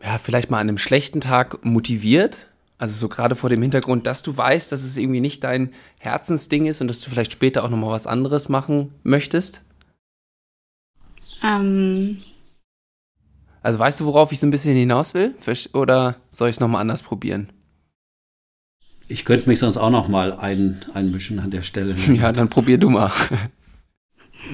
ja, 0.02 0.18
vielleicht 0.18 0.50
mal 0.50 0.58
an 0.58 0.68
einem 0.68 0.78
schlechten 0.78 1.20
Tag 1.20 1.64
motiviert? 1.64 2.38
Also 2.78 2.94
so 2.94 3.08
gerade 3.08 3.34
vor 3.34 3.50
dem 3.50 3.60
Hintergrund, 3.60 4.06
dass 4.06 4.22
du 4.22 4.36
weißt, 4.36 4.72
dass 4.72 4.82
es 4.82 4.96
irgendwie 4.96 5.20
nicht 5.20 5.44
dein 5.44 5.72
Herzensding 5.98 6.66
ist 6.66 6.80
und 6.80 6.88
dass 6.88 7.00
du 7.00 7.10
vielleicht 7.10 7.32
später 7.32 7.62
auch 7.62 7.68
nochmal 7.68 7.90
was 7.90 8.06
anderes 8.06 8.48
machen 8.48 8.94
möchtest? 9.02 9.62
Ähm, 11.42 12.22
Also 13.62 13.78
weißt 13.78 14.00
du, 14.00 14.06
worauf 14.06 14.32
ich 14.32 14.40
so 14.40 14.46
ein 14.46 14.50
bisschen 14.50 14.74
hinaus 14.74 15.12
will? 15.14 15.34
Oder 15.74 16.16
soll 16.30 16.48
ich 16.48 16.56
es 16.56 16.60
nochmal 16.60 16.80
anders 16.80 17.02
probieren? 17.02 17.50
Ich 19.08 19.24
könnte 19.24 19.48
mich 19.48 19.58
sonst 19.58 19.76
auch 19.76 19.90
noch 19.90 20.08
mal 20.08 20.32
ein, 20.32 20.84
einmischen 20.94 21.40
an 21.40 21.50
der 21.50 21.62
Stelle. 21.62 21.94
Ja, 22.14 22.32
dann 22.32 22.48
probier 22.48 22.78
du 22.78 22.90
mal. 22.90 23.10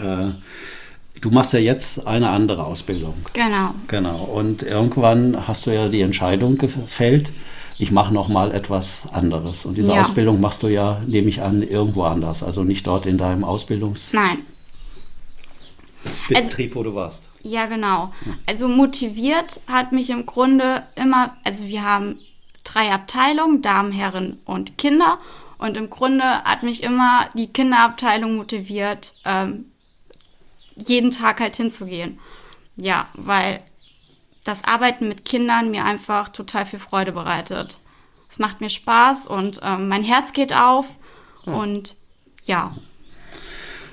Äh, 0.03 0.31
du 1.20 1.30
machst 1.30 1.52
ja 1.52 1.58
jetzt 1.58 2.06
eine 2.06 2.30
andere 2.30 2.64
Ausbildung. 2.64 3.14
genau. 3.32 3.75
Genau. 3.88 4.25
Und 4.25 4.62
irgendwann 4.62 5.46
hast 5.49 5.66
du 5.66 5.70
ja 5.75 5.88
die 5.88 6.00
Entscheidung 6.02 6.58
gefällt, 6.58 7.32
ich 7.78 7.90
mache 7.90 8.12
noch 8.14 8.28
mal 8.28 8.52
etwas 8.52 9.06
anderes. 9.12 9.66
Und 9.66 9.76
diese 9.76 9.92
Ja. 9.92 10.00
Ausbildung 10.00 10.40
machst 10.40 10.62
du 10.62 10.68
ja, 10.68 11.00
nehme 11.06 11.28
ich 11.28 11.42
an, 11.42 11.62
irgendwo 11.62 12.04
anders. 12.04 12.42
Also 12.42 12.62
nicht 12.64 12.87
dort 12.87 13.04
in 13.06 13.18
deinem 13.18 13.44
Ausbildungsbetrieb, 13.44 14.28
Nein. 14.28 14.38
Also- 16.35 16.56
wo 16.75 16.82
du 16.82 16.94
warst. 16.94 17.28
Ja, 17.42 17.66
genau. 17.66 18.11
Also 18.46 18.66
motiviert 18.68 19.61
hat 19.68 19.92
mich 19.92 20.11
im 20.11 20.26
Grunde 20.26 20.82
immer, 20.96 21.37
also 21.44 21.64
wir 21.66 21.85
haben 21.85 22.18
drei 22.64 22.90
Abteilungen, 22.92 23.62
Damen, 23.62 23.92
Herren 23.92 24.38
und 24.44 24.78
Kinder. 24.78 25.18
Und 25.58 25.76
im 25.76 25.88
Grunde 25.88 26.25
hat 26.25 26.62
mich 26.64 26.82
immer 26.82 27.25
die 27.35 27.46
Kinderabteilung 27.46 28.37
motiviert, 28.37 29.14
ähm, 29.25 29.66
jeden 30.76 31.11
Tag 31.11 31.40
halt 31.40 31.56
hinzugehen. 31.56 32.18
Ja, 32.76 33.09
weil 33.14 33.61
das 34.45 34.64
Arbeiten 34.64 35.09
mit 35.09 35.25
Kindern 35.25 35.71
mir 35.71 35.85
einfach 35.85 36.28
total 36.28 36.66
viel 36.66 36.78
Freude 36.78 37.12
bereitet. 37.12 37.78
Es 38.28 38.38
macht 38.38 38.61
mir 38.61 38.71
Spaß 38.71 39.26
und 39.26 39.61
ähm, 39.62 39.88
mein 39.88 40.02
Herz 40.02 40.33
geht 40.33 40.54
auf. 40.54 40.87
Und 41.45 41.97
ja, 42.45 42.75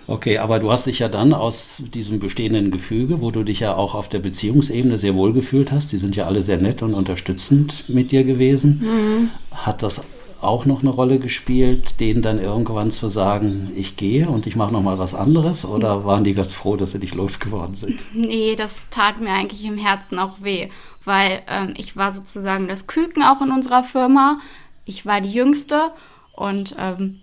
Okay, 0.06 0.38
aber 0.38 0.60
du 0.60 0.70
hast 0.70 0.86
dich 0.86 1.00
ja 1.00 1.08
dann 1.08 1.34
aus 1.34 1.78
diesem 1.94 2.20
bestehenden 2.20 2.72
Gefüge, 2.72 3.22
wo 3.22 3.32
du 3.32 3.44
dich 3.44 3.62
ja 3.62 3.76
auch 3.76 3.96
auf 3.96 4.10
der 4.10 4.20
Beziehungsebene 4.20 4.98
sehr 4.98 5.16
wohl 5.16 5.32
gefühlt 5.32 5.72
hast, 5.72 5.94
die 5.94 5.98
sind 5.98 6.16
ja 6.18 6.26
alle 6.26 6.42
sehr 6.42 6.58
nett 6.58 6.82
und 6.82 6.94
unterstützend 6.94 7.88
mit 7.88 8.12
dir 8.12 8.26
gewesen, 8.26 9.32
hat 9.52 9.82
das 9.82 10.04
auch 10.44 10.66
noch 10.66 10.82
eine 10.82 10.90
Rolle 10.90 11.20
gespielt, 11.20 12.00
denen 12.00 12.22
dann 12.22 12.40
irgendwann 12.40 12.92
zu 12.92 13.10
sagen, 13.10 13.72
ich 13.76 13.96
gehe 13.96 14.28
und 14.28 14.48
ich 14.48 14.56
mache 14.56 14.74
noch 14.74 14.82
mal 14.82 15.00
was 15.00 15.16
anderes? 15.16 15.66
Oder 15.66 16.06
waren 16.06 16.24
die 16.24 16.34
ganz 16.34 16.54
froh, 16.54 16.76
dass 16.76 16.92
sie 16.92 17.00
dich 17.00 17.14
losgeworden 17.14 17.76
sind? 17.76 18.04
Nee, 18.14 18.56
das 18.56 18.90
tat 18.90 19.20
mir 19.20 19.32
eigentlich 19.32 19.66
im 19.66 19.78
Herzen 19.78 20.20
auch 20.20 20.42
weh, 20.42 20.70
weil 21.04 21.42
ähm, 21.48 21.74
ich 21.78 21.96
war 21.98 22.12
sozusagen 22.12 22.68
das 22.68 22.88
Küken 22.88 23.24
auch 23.24 23.42
in 23.42 23.52
unserer 23.52 23.84
Firma. 23.84 24.40
Ich 24.86 25.06
war 25.06 25.22
die 25.22 25.32
Jüngste 25.32 25.92
und 26.34 26.76
ähm, 26.78 27.20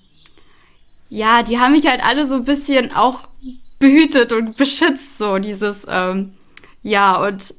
ja, 1.08 1.42
die 1.42 1.58
haben 1.58 1.72
mich 1.72 1.86
halt 1.86 2.04
alle 2.04 2.26
so 2.26 2.36
ein 2.36 2.44
bisschen 2.44 2.92
auch 2.92 3.20
behütet 3.78 4.32
und 4.32 4.56
beschützt, 4.56 5.18
so 5.18 5.38
dieses, 5.38 5.86
ähm, 5.88 6.32
ja, 6.82 7.20
und 7.22 7.54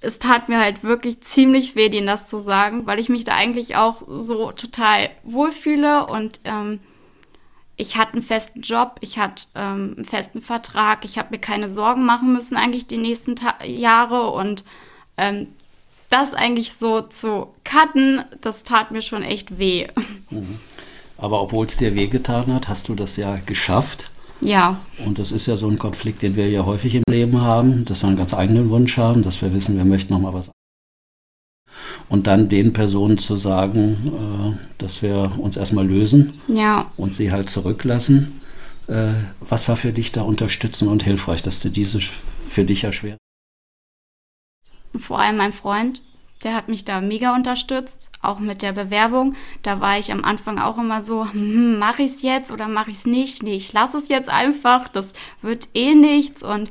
es 0.00 0.18
tat 0.18 0.48
mir 0.48 0.58
halt 0.58 0.84
wirklich 0.84 1.20
ziemlich 1.20 1.74
weh, 1.74 1.88
denen 1.88 2.06
das 2.06 2.26
zu 2.26 2.38
sagen, 2.38 2.86
weil 2.86 2.98
ich 2.98 3.08
mich 3.08 3.24
da 3.24 3.34
eigentlich 3.34 3.76
auch 3.76 4.02
so 4.06 4.52
total 4.52 5.10
wohlfühle 5.24 6.06
und 6.06 6.40
ähm, 6.44 6.80
ich 7.76 7.96
hatte 7.96 8.14
einen 8.14 8.22
festen 8.22 8.60
Job, 8.60 8.96
ich 9.00 9.18
hatte 9.18 9.46
ähm, 9.54 9.94
einen 9.96 10.04
festen 10.04 10.42
Vertrag, 10.42 11.04
ich 11.04 11.18
habe 11.18 11.28
mir 11.30 11.38
keine 11.38 11.68
Sorgen 11.68 12.04
machen 12.04 12.32
müssen 12.32 12.56
eigentlich 12.56 12.86
die 12.86 12.98
nächsten 12.98 13.36
Ta 13.36 13.56
Jahre 13.64 14.30
und 14.30 14.64
ähm, 15.16 15.48
das 16.08 16.34
eigentlich 16.34 16.74
so 16.74 17.02
zu 17.02 17.48
cutten, 17.64 18.24
das 18.40 18.64
tat 18.64 18.90
mir 18.90 19.02
schon 19.02 19.22
echt 19.22 19.58
weh. 19.58 19.88
Aber 21.18 21.42
obwohl 21.42 21.66
es 21.66 21.76
dir 21.76 21.94
wehgetan 21.94 22.52
hat, 22.54 22.68
hast 22.68 22.88
du 22.88 22.94
das 22.94 23.16
ja 23.16 23.38
geschafft. 23.44 24.10
Ja, 24.40 24.80
Und 25.04 25.18
das 25.18 25.32
ist 25.32 25.46
ja 25.46 25.56
so 25.56 25.68
ein 25.68 25.78
Konflikt, 25.78 26.22
den 26.22 26.36
wir 26.36 26.48
ja 26.48 26.64
häufig 26.64 26.94
im 26.94 27.02
Leben 27.08 27.40
haben, 27.40 27.84
dass 27.84 28.02
wir 28.02 28.08
einen 28.08 28.16
ganz 28.16 28.34
eigenen 28.34 28.70
Wunsch 28.70 28.96
haben, 28.96 29.22
dass 29.22 29.42
wir 29.42 29.52
wissen, 29.52 29.76
wir 29.76 29.84
möchten 29.84 30.12
noch 30.12 30.20
mal 30.20 30.34
was. 30.34 30.50
Und 32.08 32.26
dann 32.26 32.48
den 32.48 32.72
Personen 32.72 33.18
zu 33.18 33.36
sagen, 33.36 34.56
äh, 34.56 34.58
dass 34.78 35.02
wir 35.02 35.32
uns 35.38 35.56
erstmal 35.56 35.86
lösen 35.86 36.40
ja, 36.48 36.90
und 36.96 37.14
sie 37.14 37.32
halt 37.32 37.50
zurücklassen. 37.50 38.40
Äh, 38.86 39.12
was 39.40 39.68
war 39.68 39.76
für 39.76 39.92
dich 39.92 40.12
da 40.12 40.22
unterstützend 40.22 40.90
und 40.90 41.02
hilfreich, 41.02 41.42
dass 41.42 41.60
du 41.60 41.68
diese 41.68 42.00
für 42.48 42.64
dich 42.64 42.82
ja 42.82 42.92
schwer? 42.92 43.16
vor 44.98 45.20
allem 45.20 45.36
mein 45.36 45.52
Freund, 45.52 46.02
der 46.44 46.54
hat 46.54 46.68
mich 46.68 46.84
da 46.84 47.00
mega 47.00 47.34
unterstützt, 47.34 48.10
auch 48.22 48.38
mit 48.38 48.62
der 48.62 48.72
Bewerbung. 48.72 49.34
Da 49.62 49.80
war 49.80 49.98
ich 49.98 50.12
am 50.12 50.24
Anfang 50.24 50.58
auch 50.58 50.78
immer 50.78 51.02
so, 51.02 51.30
hm, 51.30 51.78
mache 51.78 52.02
ich 52.02 52.12
es 52.12 52.22
jetzt 52.22 52.52
oder 52.52 52.68
mache 52.68 52.90
ich 52.90 52.98
es 52.98 53.06
nicht? 53.06 53.42
Nee, 53.42 53.56
ich 53.56 53.72
lasse 53.72 53.96
es 53.96 54.08
jetzt 54.08 54.28
einfach, 54.28 54.88
das 54.88 55.14
wird 55.42 55.68
eh 55.74 55.94
nichts. 55.94 56.42
Und 56.42 56.70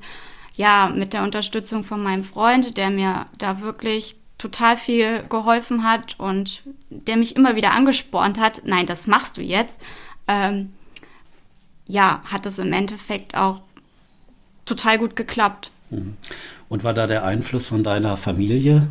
ja, 0.56 0.92
mit 0.94 1.14
der 1.14 1.24
Unterstützung 1.24 1.84
von 1.84 2.02
meinem 2.02 2.24
Freund, 2.24 2.78
der 2.78 2.90
mir 2.90 3.26
da 3.38 3.62
wirklich 3.62 4.16
total 4.38 4.78
viel 4.78 5.24
geholfen 5.24 5.84
hat 5.84 6.20
und 6.20 6.64
der 6.90 7.18
mich 7.18 7.36
immer 7.36 7.56
wieder 7.56 7.72
angespornt 7.72 8.40
hat, 8.40 8.62
nein, 8.66 8.86
das 8.86 9.08
machst 9.08 9.38
du 9.38 9.42
jetzt, 9.42 9.82
ähm, 10.28 10.74
ja, 11.88 12.22
hat 12.26 12.46
es 12.46 12.60
im 12.60 12.72
Endeffekt 12.72 13.36
auch 13.36 13.62
total 14.66 14.98
gut 15.00 15.16
geklappt. 15.16 15.72
Und 16.70 16.84
war 16.84 16.94
da 16.94 17.08
der 17.08 17.24
Einfluss 17.24 17.68
von 17.68 17.84
deiner 17.84 18.18
Familie, 18.18 18.88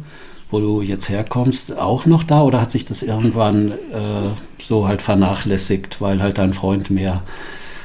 wo 0.50 0.60
du 0.60 0.80
jetzt 0.80 1.08
herkommst, 1.08 1.76
auch 1.76 2.06
noch 2.06 2.22
da 2.22 2.42
oder 2.42 2.60
hat 2.60 2.70
sich 2.70 2.84
das 2.84 3.02
irgendwann 3.02 3.72
äh, 3.72 4.30
so 4.58 4.86
halt 4.86 5.02
vernachlässigt, 5.02 6.00
weil 6.00 6.22
halt 6.22 6.38
dein 6.38 6.54
Freund 6.54 6.90
mehr 6.90 7.22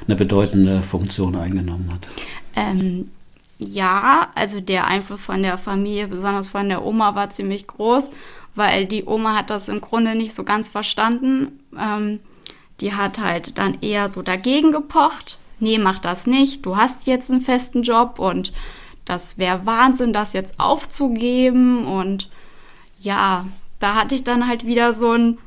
eine 0.08 0.16
bedeutende 0.16 0.82
Funktion 0.82 1.36
eingenommen 1.36 1.90
hat? 1.92 2.08
Ähm, 2.56 3.10
ja, 3.58 4.30
also 4.36 4.60
der 4.60 4.88
Einfluss 4.88 5.22
von 5.22 5.44
der 5.44 5.58
Familie, 5.58 6.08
besonders 6.08 6.50
von 6.50 6.70
der 6.70 6.84
Oma, 6.84 7.16
war 7.16 7.30
ziemlich 7.30 7.68
groß, 7.68 8.12
weil 8.56 8.86
die 8.86 9.06
Oma 9.06 9.36
hat 9.36 9.50
das 9.50 9.70
im 9.70 9.82
Grunde 9.82 10.16
nicht 10.16 10.34
so 10.34 10.44
ganz 10.44 10.68
verstanden. 10.68 11.60
Ähm, 11.78 12.20
die 12.80 12.94
hat 12.94 13.20
halt 13.20 13.58
dann 13.58 13.78
eher 13.82 14.10
so 14.10 14.22
dagegen 14.22 14.72
gepocht. 14.72 15.38
Nee, 15.60 15.78
mach 15.78 16.00
das 16.00 16.26
nicht. 16.26 16.66
Du 16.66 16.76
hast 16.76 17.06
jetzt 17.06 17.32
einen 17.32 17.42
festen 17.42 17.84
Job 17.84 18.18
und 18.18 18.52
das 19.06 19.38
wäre 19.38 19.66
Wahnsinn, 19.66 20.12
das 20.12 20.34
jetzt 20.34 20.60
aufzugeben. 20.60 21.86
Und 21.86 22.30
ja, 23.02 23.48
da 23.80 23.96
hatte 23.96 24.16
ich 24.16 24.24
dann 24.24 24.48
halt 24.48 24.66
wieder 24.66 24.94
so 24.94 25.14
ein, 25.14 25.38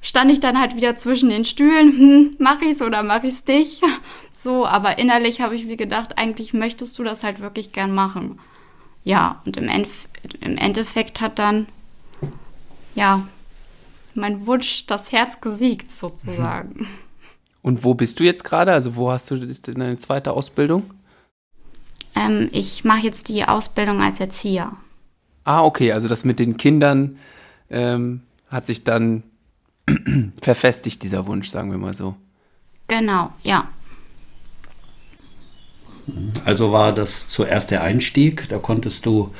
stand 0.00 0.30
ich 0.30 0.40
dann 0.40 0.58
halt 0.58 0.76
wieder 0.76 0.96
zwischen 0.96 1.28
den 1.28 1.44
Stühlen, 1.44 1.92
hm, 1.98 2.36
mach 2.38 2.60
ich's 2.60 2.82
oder 2.82 3.02
mach 3.02 3.22
ich's 3.22 3.46
nicht. 3.46 3.82
So, 4.34 4.66
aber 4.66 4.98
innerlich 4.98 5.40
habe 5.40 5.54
ich 5.54 5.66
mir 5.66 5.76
gedacht, 5.76 6.18
eigentlich 6.18 6.52
möchtest 6.52 6.98
du 6.98 7.04
das 7.04 7.22
halt 7.22 7.38
wirklich 7.38 7.70
gern 7.70 7.94
machen. 7.94 8.40
Ja, 9.04 9.40
und 9.44 9.56
im, 9.56 9.68
Enf 9.68 10.08
im 10.40 10.56
Endeffekt 10.56 11.20
hat 11.20 11.38
dann, 11.38 11.68
ja, 12.96 13.24
mein 14.14 14.44
Wunsch 14.44 14.84
das 14.86 15.12
Herz 15.12 15.40
gesiegt 15.40 15.92
sozusagen. 15.92 16.88
Und 17.62 17.84
wo 17.84 17.94
bist 17.94 18.18
du 18.18 18.24
jetzt 18.24 18.42
gerade? 18.42 18.72
Also 18.72 18.96
wo 18.96 19.12
hast 19.12 19.30
du 19.30 19.36
ist 19.36 19.68
deine 19.68 19.96
zweite 19.96 20.32
Ausbildung? 20.32 20.90
Ähm, 22.16 22.48
ich 22.52 22.84
mache 22.84 23.06
jetzt 23.06 23.28
die 23.28 23.44
Ausbildung 23.44 24.02
als 24.02 24.18
Erzieher. 24.18 24.72
Ah, 25.44 25.64
okay, 25.64 25.92
also 25.92 26.08
das 26.08 26.24
mit 26.24 26.38
den 26.38 26.56
Kindern 26.56 27.18
ähm, 27.70 28.22
hat 28.48 28.66
sich 28.66 28.84
dann 28.84 29.24
verfestigt, 30.40 31.02
dieser 31.02 31.26
Wunsch, 31.26 31.48
sagen 31.48 31.70
wir 31.70 31.78
mal 31.78 31.94
so. 31.94 32.14
Genau, 32.88 33.32
ja. 33.42 33.68
Also 36.44 36.72
war 36.72 36.92
das 36.92 37.28
zuerst 37.28 37.70
der 37.70 37.82
Einstieg, 37.82 38.48
da 38.48 38.58
konntest 38.58 39.06
du 39.06 39.30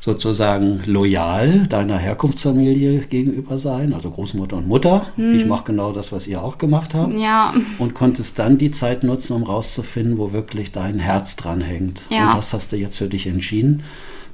sozusagen 0.00 0.82
loyal 0.86 1.66
deiner 1.66 1.98
Herkunftsfamilie 1.98 3.00
gegenüber 3.06 3.58
sein, 3.58 3.92
also 3.92 4.10
Großmutter 4.10 4.56
und 4.56 4.68
Mutter. 4.68 5.06
Hm. 5.16 5.36
Ich 5.36 5.46
mache 5.46 5.64
genau 5.64 5.92
das, 5.92 6.12
was 6.12 6.26
ihr 6.26 6.42
auch 6.42 6.58
gemacht 6.58 6.94
habt. 6.94 7.14
Ja. 7.14 7.52
Und 7.78 7.94
konntest 7.94 8.38
dann 8.38 8.58
die 8.58 8.70
Zeit 8.70 9.02
nutzen, 9.02 9.34
um 9.34 9.42
rauszufinden, 9.42 10.18
wo 10.18 10.32
wirklich 10.32 10.72
dein 10.72 10.98
Herz 10.98 11.36
dran 11.36 11.60
hängt. 11.60 12.02
Ja. 12.10 12.30
Und 12.30 12.38
das 12.38 12.52
hast 12.52 12.72
du 12.72 12.76
jetzt 12.76 12.96
für 12.96 13.08
dich 13.08 13.26
entschieden. 13.26 13.82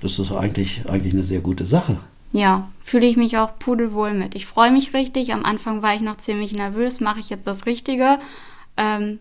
Das 0.04 0.18
ist 0.18 0.32
eigentlich, 0.32 0.82
eigentlich 0.86 1.14
eine 1.14 1.24
sehr 1.24 1.40
gute 1.40 1.64
Sache. 1.64 1.98
Ja, 2.30 2.68
fühle 2.82 3.06
ich 3.06 3.16
mich 3.16 3.38
auch 3.38 3.58
pudelwohl 3.58 4.12
mit. 4.12 4.34
Ich 4.34 4.44
freue 4.44 4.70
mich 4.70 4.92
richtig. 4.92 5.32
Am 5.32 5.46
Anfang 5.46 5.80
war 5.80 5.94
ich 5.94 6.02
noch 6.02 6.18
ziemlich 6.18 6.52
nervös. 6.52 7.00
Mache 7.00 7.20
ich 7.20 7.30
jetzt 7.30 7.46
das 7.46 7.64
Richtige? 7.64 8.18
Ähm, 8.76 9.18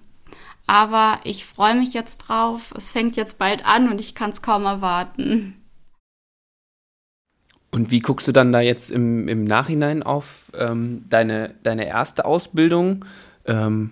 aber 0.67 1.19
ich 1.23 1.45
freue 1.45 1.75
mich 1.75 1.93
jetzt 1.93 2.17
drauf. 2.17 2.73
Es 2.75 2.91
fängt 2.91 3.15
jetzt 3.15 3.37
bald 3.37 3.65
an 3.65 3.89
und 3.89 4.01
ich 4.01 4.13
kann 4.13 4.31
es 4.31 4.41
kaum 4.41 4.65
erwarten. 4.65 5.55
Und 7.71 7.89
wie 7.89 8.01
guckst 8.01 8.27
du 8.27 8.33
dann 8.33 8.51
da 8.51 8.59
jetzt 8.59 8.91
im, 8.91 9.29
im 9.29 9.45
Nachhinein 9.45 10.03
auf 10.03 10.51
ähm, 10.53 11.05
deine, 11.09 11.55
deine 11.63 11.87
erste 11.87 12.25
Ausbildung? 12.25 13.05
Ähm, 13.45 13.91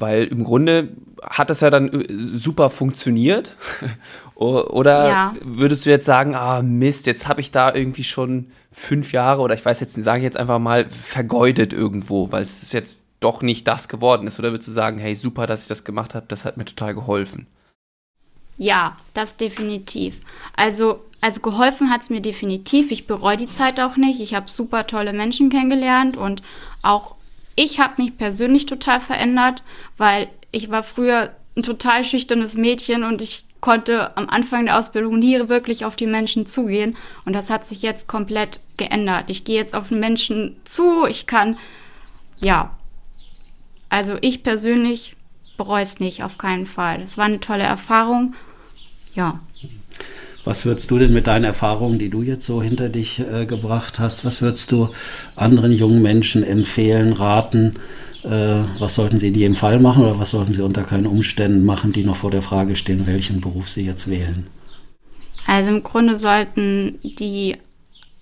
weil 0.00 0.24
im 0.24 0.44
Grunde 0.44 0.88
hat 1.22 1.50
das 1.50 1.60
ja 1.60 1.70
dann 1.70 1.88
äh, 1.88 2.06
super 2.08 2.70
funktioniert. 2.70 3.56
oder 4.38 5.08
ja. 5.08 5.34
würdest 5.42 5.84
du 5.84 5.90
jetzt 5.90 6.06
sagen, 6.06 6.34
ah 6.34 6.62
Mist, 6.62 7.06
jetzt 7.06 7.26
habe 7.26 7.40
ich 7.40 7.50
da 7.50 7.74
irgendwie 7.74 8.04
schon 8.04 8.52
fünf 8.70 9.12
Jahre 9.12 9.42
oder 9.42 9.54
ich 9.54 9.64
weiß 9.64 9.80
jetzt, 9.80 9.94
sage 9.94 10.18
ich 10.18 10.24
jetzt 10.24 10.36
einfach 10.36 10.58
mal, 10.58 10.88
vergeudet 10.88 11.72
irgendwo, 11.72 12.30
weil 12.30 12.42
es 12.42 12.62
ist 12.62 12.72
jetzt 12.72 13.02
doch 13.20 13.42
nicht 13.42 13.66
das 13.66 13.88
geworden 13.88 14.28
ist? 14.28 14.38
Oder 14.38 14.52
würdest 14.52 14.68
du 14.68 14.72
sagen, 14.72 14.98
hey, 14.98 15.16
super, 15.16 15.46
dass 15.46 15.62
ich 15.62 15.68
das 15.68 15.84
gemacht 15.84 16.14
habe, 16.14 16.26
das 16.28 16.44
hat 16.44 16.56
mir 16.56 16.64
total 16.64 16.94
geholfen? 16.94 17.48
Ja, 18.56 18.96
das 19.14 19.36
definitiv. 19.36 20.20
Also 20.56 21.00
also 21.20 21.40
geholfen 21.40 21.90
hat 21.90 22.02
es 22.02 22.10
mir 22.10 22.20
definitiv. 22.20 22.90
Ich 22.92 23.06
bereue 23.06 23.36
die 23.36 23.50
Zeit 23.50 23.80
auch 23.80 23.96
nicht. 23.96 24.20
Ich 24.20 24.34
habe 24.34 24.48
super 24.48 24.86
tolle 24.86 25.12
Menschen 25.12 25.50
kennengelernt 25.50 26.16
und 26.16 26.42
auch 26.82 27.16
ich 27.56 27.80
habe 27.80 28.00
mich 28.00 28.16
persönlich 28.16 28.66
total 28.66 29.00
verändert, 29.00 29.64
weil 29.96 30.28
ich 30.52 30.70
war 30.70 30.84
früher 30.84 31.34
ein 31.56 31.64
total 31.64 32.04
schüchternes 32.04 32.56
Mädchen 32.56 33.02
und 33.02 33.20
ich 33.20 33.44
konnte 33.60 34.16
am 34.16 34.28
Anfang 34.28 34.66
der 34.66 34.78
Ausbildung 34.78 35.18
nie 35.18 35.48
wirklich 35.48 35.84
auf 35.84 35.96
die 35.96 36.06
Menschen 36.06 36.46
zugehen 36.46 36.96
und 37.24 37.32
das 37.32 37.50
hat 37.50 37.66
sich 37.66 37.82
jetzt 37.82 38.06
komplett 38.06 38.60
geändert. 38.76 39.24
Ich 39.28 39.44
gehe 39.44 39.56
jetzt 39.56 39.74
auf 39.74 39.88
den 39.88 40.00
Menschen 40.00 40.56
zu, 40.64 41.06
ich 41.06 41.26
kann, 41.26 41.56
ja, 42.40 42.76
also 43.88 44.16
ich 44.20 44.42
persönlich 44.42 45.16
bereue 45.56 45.82
es 45.82 45.98
nicht, 45.98 46.22
auf 46.22 46.38
keinen 46.38 46.66
Fall. 46.66 47.02
Es 47.02 47.18
war 47.18 47.24
eine 47.24 47.40
tolle 47.40 47.64
Erfahrung, 47.64 48.34
ja. 49.14 49.40
Was 50.44 50.64
würdest 50.64 50.90
du 50.90 50.98
denn 50.98 51.12
mit 51.12 51.26
deinen 51.26 51.44
Erfahrungen, 51.44 51.98
die 51.98 52.08
du 52.08 52.22
jetzt 52.22 52.46
so 52.46 52.62
hinter 52.62 52.88
dich 52.88 53.18
äh, 53.18 53.44
gebracht 53.44 53.98
hast, 53.98 54.24
was 54.24 54.40
würdest 54.40 54.70
du 54.72 54.88
anderen 55.36 55.72
jungen 55.72 56.00
Menschen 56.00 56.42
empfehlen, 56.42 57.12
raten? 57.12 57.74
Äh, 58.28 58.64
was 58.78 58.94
sollten 58.94 59.18
sie 59.18 59.28
in 59.28 59.34
jedem 59.34 59.56
Fall 59.56 59.80
machen 59.80 60.02
oder 60.04 60.18
was 60.18 60.30
sollten 60.30 60.52
sie 60.52 60.60
unter 60.60 60.84
keinen 60.84 61.06
Umständen 61.06 61.64
machen, 61.64 61.92
die 61.92 62.04
noch 62.04 62.16
vor 62.16 62.30
der 62.30 62.42
Frage 62.42 62.76
stehen, 62.76 63.06
welchen 63.06 63.40
Beruf 63.40 63.70
sie 63.70 63.86
jetzt 63.86 64.10
wählen? 64.10 64.46
Also 65.46 65.70
im 65.70 65.82
Grunde 65.82 66.16
sollten 66.18 66.98
die, 67.02 67.56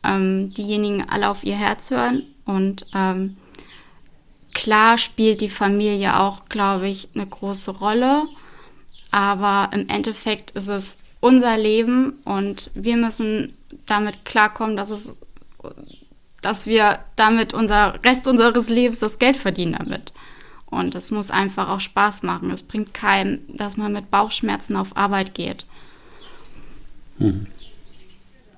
ähm, 0.05 0.55
diejenigen 0.55 1.09
alle 1.09 1.29
auf 1.29 1.43
ihr 1.43 1.57
Herz 1.57 1.91
hören 1.91 2.23
und 2.45 2.87
ähm, 2.95 3.37
klar 4.55 4.97
spielt 4.97 5.41
die 5.41 5.51
Familie 5.51 6.21
auch, 6.21 6.45
glaube 6.49 6.89
ich, 6.89 7.09
eine 7.15 7.27
große 7.27 7.73
Rolle. 7.73 8.23
Aber 9.11 9.71
im 9.75 9.89
Endeffekt 9.89 10.53
ist 10.53 10.69
es 10.69 11.01
unser 11.21 11.57
Leben 11.59 12.15
und 12.25 12.71
wir 12.75 12.97
müssen 12.97 13.55
damit 13.87 14.25
klarkommen, 14.25 14.77
dass 14.77 14.91
es, 14.91 15.17
dass 16.47 16.65
wir 16.65 17.01
damit 17.17 17.55
unser 17.55 17.99
Rest 18.05 18.29
unseres 18.29 18.69
Lebens 18.69 19.01
das 19.01 19.19
Geld 19.19 19.37
verdienen 19.37 19.75
damit. 19.77 20.13
Und 20.67 20.95
es 20.95 21.11
muss 21.11 21.33
einfach 21.33 21.69
auch 21.69 21.81
Spaß 21.81 22.23
machen. 22.23 22.53
Es 22.53 22.63
bringt 22.63 22.95
keinem, 22.95 23.41
dass 23.49 23.77
man 23.77 23.93
mit 23.93 24.13
Bauchschmerzen 24.13 24.77
auf 24.77 24.97
Arbeit 24.97 25.35
geht. 25.35 25.67
Mhm. 27.19 27.49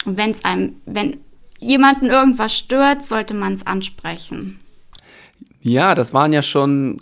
Und 0.04 0.18
wenn 0.18 0.32
es 0.32 0.44
einem, 0.44 0.74
wenn 0.84 1.16
jemanden 1.60 2.10
irgendwas 2.10 2.54
stört, 2.54 3.02
sollte 3.02 3.32
man 3.32 3.54
es 3.54 3.66
ansprechen. 3.66 4.60
Ja, 5.62 5.94
das 5.94 6.12
waren 6.12 6.34
ja 6.34 6.42
schon 6.42 6.98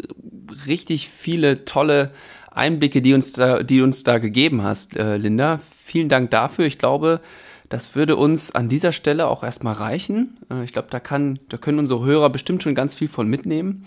richtig 0.69 1.09
viele 1.09 1.65
tolle 1.65 2.13
Einblicke, 2.53 3.03
die 3.03 3.13
uns 3.13 3.33
da, 3.33 3.65
die 3.65 3.81
uns 3.81 4.05
da 4.05 4.19
gegeben 4.19 4.63
hast, 4.63 4.97
äh, 4.97 5.17
Linda. 5.17 5.59
Vielen 5.85 6.09
Dank 6.09 6.31
dafür. 6.31 6.65
Ich 6.65 6.79
glaube, 6.79 7.21
das 7.69 7.95
würde 7.95 8.17
uns 8.17 8.55
an 8.55 8.69
dieser 8.69 8.93
Stelle 8.93 9.29
auch 9.29 9.43
erstmal 9.43 9.75
reichen. 9.75 10.39
Äh, 10.51 10.65
ich 10.65 10.73
glaube, 10.73 10.89
da 10.91 11.01
kann, 11.01 11.39
da 11.49 11.57
können 11.57 11.79
unsere 11.79 12.05
Hörer 12.05 12.31
bestimmt 12.31 12.63
schon 12.63 12.75
ganz 12.75 12.95
viel 12.95 13.09
von 13.09 13.29
mitnehmen. 13.29 13.87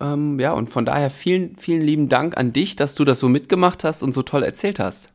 Ähm, 0.00 0.40
ja, 0.40 0.52
und 0.52 0.70
von 0.70 0.84
daher 0.84 1.10
vielen, 1.10 1.56
vielen 1.56 1.82
lieben 1.82 2.08
Dank 2.08 2.36
an 2.36 2.52
dich, 2.52 2.76
dass 2.76 2.94
du 2.94 3.04
das 3.04 3.20
so 3.20 3.28
mitgemacht 3.28 3.84
hast 3.84 4.02
und 4.02 4.12
so 4.12 4.22
toll 4.22 4.42
erzählt 4.42 4.78
hast. 4.78 5.10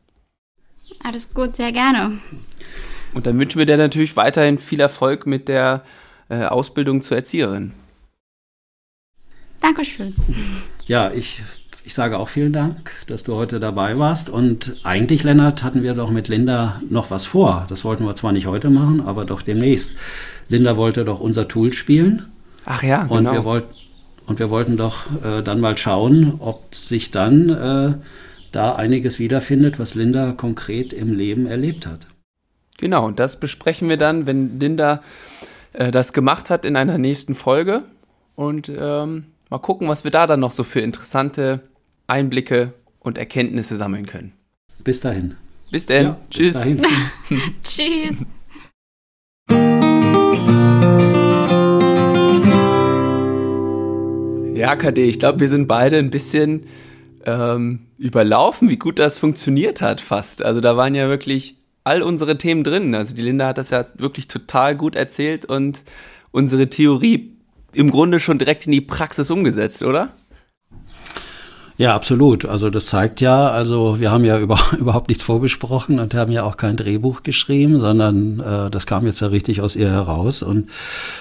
Alles 1.02 1.34
gut, 1.34 1.56
sehr 1.56 1.72
gerne. 1.72 2.18
Und 3.12 3.26
dann 3.26 3.38
wünschen 3.38 3.58
wir 3.58 3.66
dir 3.66 3.76
natürlich 3.76 4.16
weiterhin 4.16 4.58
viel 4.58 4.80
Erfolg 4.80 5.26
mit 5.26 5.48
der 5.48 5.84
äh, 6.28 6.44
Ausbildung 6.44 7.02
zur 7.02 7.16
Erzieherin. 7.16 7.72
Dankeschön. 9.60 10.14
Ja, 10.86 11.10
ich 11.10 11.42
ich 11.86 11.94
sage 11.94 12.18
auch 12.18 12.28
vielen 12.28 12.52
Dank, 12.52 12.90
dass 13.06 13.22
du 13.22 13.36
heute 13.36 13.60
dabei 13.60 13.96
warst. 13.96 14.28
Und 14.28 14.80
eigentlich, 14.82 15.22
Lennart, 15.22 15.62
hatten 15.62 15.84
wir 15.84 15.94
doch 15.94 16.10
mit 16.10 16.26
Linda 16.26 16.80
noch 16.90 17.12
was 17.12 17.26
vor. 17.26 17.64
Das 17.68 17.84
wollten 17.84 18.04
wir 18.04 18.16
zwar 18.16 18.32
nicht 18.32 18.48
heute 18.48 18.70
machen, 18.70 19.00
aber 19.06 19.24
doch 19.24 19.40
demnächst. 19.40 19.92
Linda 20.48 20.76
wollte 20.76 21.04
doch 21.04 21.20
unser 21.20 21.46
Tool 21.46 21.72
spielen. 21.72 22.26
Ach 22.64 22.82
ja, 22.82 23.06
und 23.06 23.18
genau. 23.18 23.32
Wir 23.32 23.44
wollt, 23.44 23.64
und 24.26 24.40
wir 24.40 24.50
wollten 24.50 24.76
doch 24.76 25.04
äh, 25.22 25.42
dann 25.42 25.60
mal 25.60 25.78
schauen, 25.78 26.34
ob 26.40 26.74
sich 26.74 27.12
dann 27.12 27.50
äh, 27.50 27.94
da 28.50 28.74
einiges 28.74 29.20
wiederfindet, 29.20 29.78
was 29.78 29.94
Linda 29.94 30.32
konkret 30.32 30.92
im 30.92 31.12
Leben 31.12 31.46
erlebt 31.46 31.86
hat. 31.86 32.08
Genau, 32.78 33.06
und 33.06 33.20
das 33.20 33.38
besprechen 33.38 33.88
wir 33.88 33.96
dann, 33.96 34.26
wenn 34.26 34.58
Linda 34.58 35.02
äh, 35.72 35.92
das 35.92 36.12
gemacht 36.12 36.50
hat 36.50 36.64
in 36.64 36.74
einer 36.74 36.98
nächsten 36.98 37.36
Folge. 37.36 37.84
Und 38.34 38.72
ähm, 38.76 39.26
mal 39.50 39.58
gucken, 39.58 39.88
was 39.88 40.02
wir 40.02 40.10
da 40.10 40.26
dann 40.26 40.40
noch 40.40 40.50
so 40.50 40.64
für 40.64 40.80
interessante 40.80 41.60
Einblicke 42.06 42.72
und 43.00 43.18
Erkenntnisse 43.18 43.76
sammeln 43.76 44.06
können. 44.06 44.32
Bis 44.84 45.00
dahin. 45.00 45.36
Bis 45.70 45.86
dann. 45.86 46.04
Ja, 46.04 46.20
Tschüss. 46.30 46.54
Bis 46.54 46.62
dahin. 46.62 46.82
Tschüss. 47.62 48.26
Ja, 54.56 54.74
KD, 54.74 55.04
ich 55.04 55.18
glaube, 55.18 55.40
wir 55.40 55.48
sind 55.48 55.66
beide 55.66 55.98
ein 55.98 56.10
bisschen 56.10 56.66
ähm, 57.26 57.80
überlaufen, 57.98 58.70
wie 58.70 58.78
gut 58.78 58.98
das 58.98 59.18
funktioniert 59.18 59.82
hat 59.82 60.00
fast. 60.00 60.42
Also 60.42 60.60
da 60.60 60.76
waren 60.76 60.94
ja 60.94 61.08
wirklich 61.08 61.56
all 61.84 62.02
unsere 62.02 62.38
Themen 62.38 62.64
drin. 62.64 62.94
Also 62.94 63.14
die 63.14 63.22
Linda 63.22 63.48
hat 63.48 63.58
das 63.58 63.70
ja 63.70 63.84
wirklich 63.96 64.28
total 64.28 64.74
gut 64.74 64.96
erzählt 64.96 65.44
und 65.44 65.82
unsere 66.30 66.68
Theorie 66.68 67.36
im 67.74 67.90
Grunde 67.90 68.18
schon 68.18 68.38
direkt 68.38 68.66
in 68.66 68.72
die 68.72 68.80
Praxis 68.80 69.30
umgesetzt, 69.30 69.82
oder? 69.82 70.14
Ja, 71.78 71.94
absolut. 71.94 72.46
Also 72.46 72.70
das 72.70 72.86
zeigt 72.86 73.20
ja, 73.20 73.50
also 73.50 74.00
wir 74.00 74.10
haben 74.10 74.24
ja 74.24 74.38
über, 74.40 74.58
überhaupt 74.78 75.08
nichts 75.08 75.22
vorbesprochen 75.22 75.98
und 75.98 76.14
haben 76.14 76.32
ja 76.32 76.42
auch 76.44 76.56
kein 76.56 76.76
Drehbuch 76.76 77.22
geschrieben, 77.22 77.78
sondern 77.78 78.40
äh, 78.40 78.70
das 78.70 78.86
kam 78.86 79.04
jetzt 79.04 79.20
ja 79.20 79.28
richtig 79.28 79.60
aus 79.60 79.76
ihr 79.76 79.90
heraus. 79.90 80.42
Und 80.42 80.70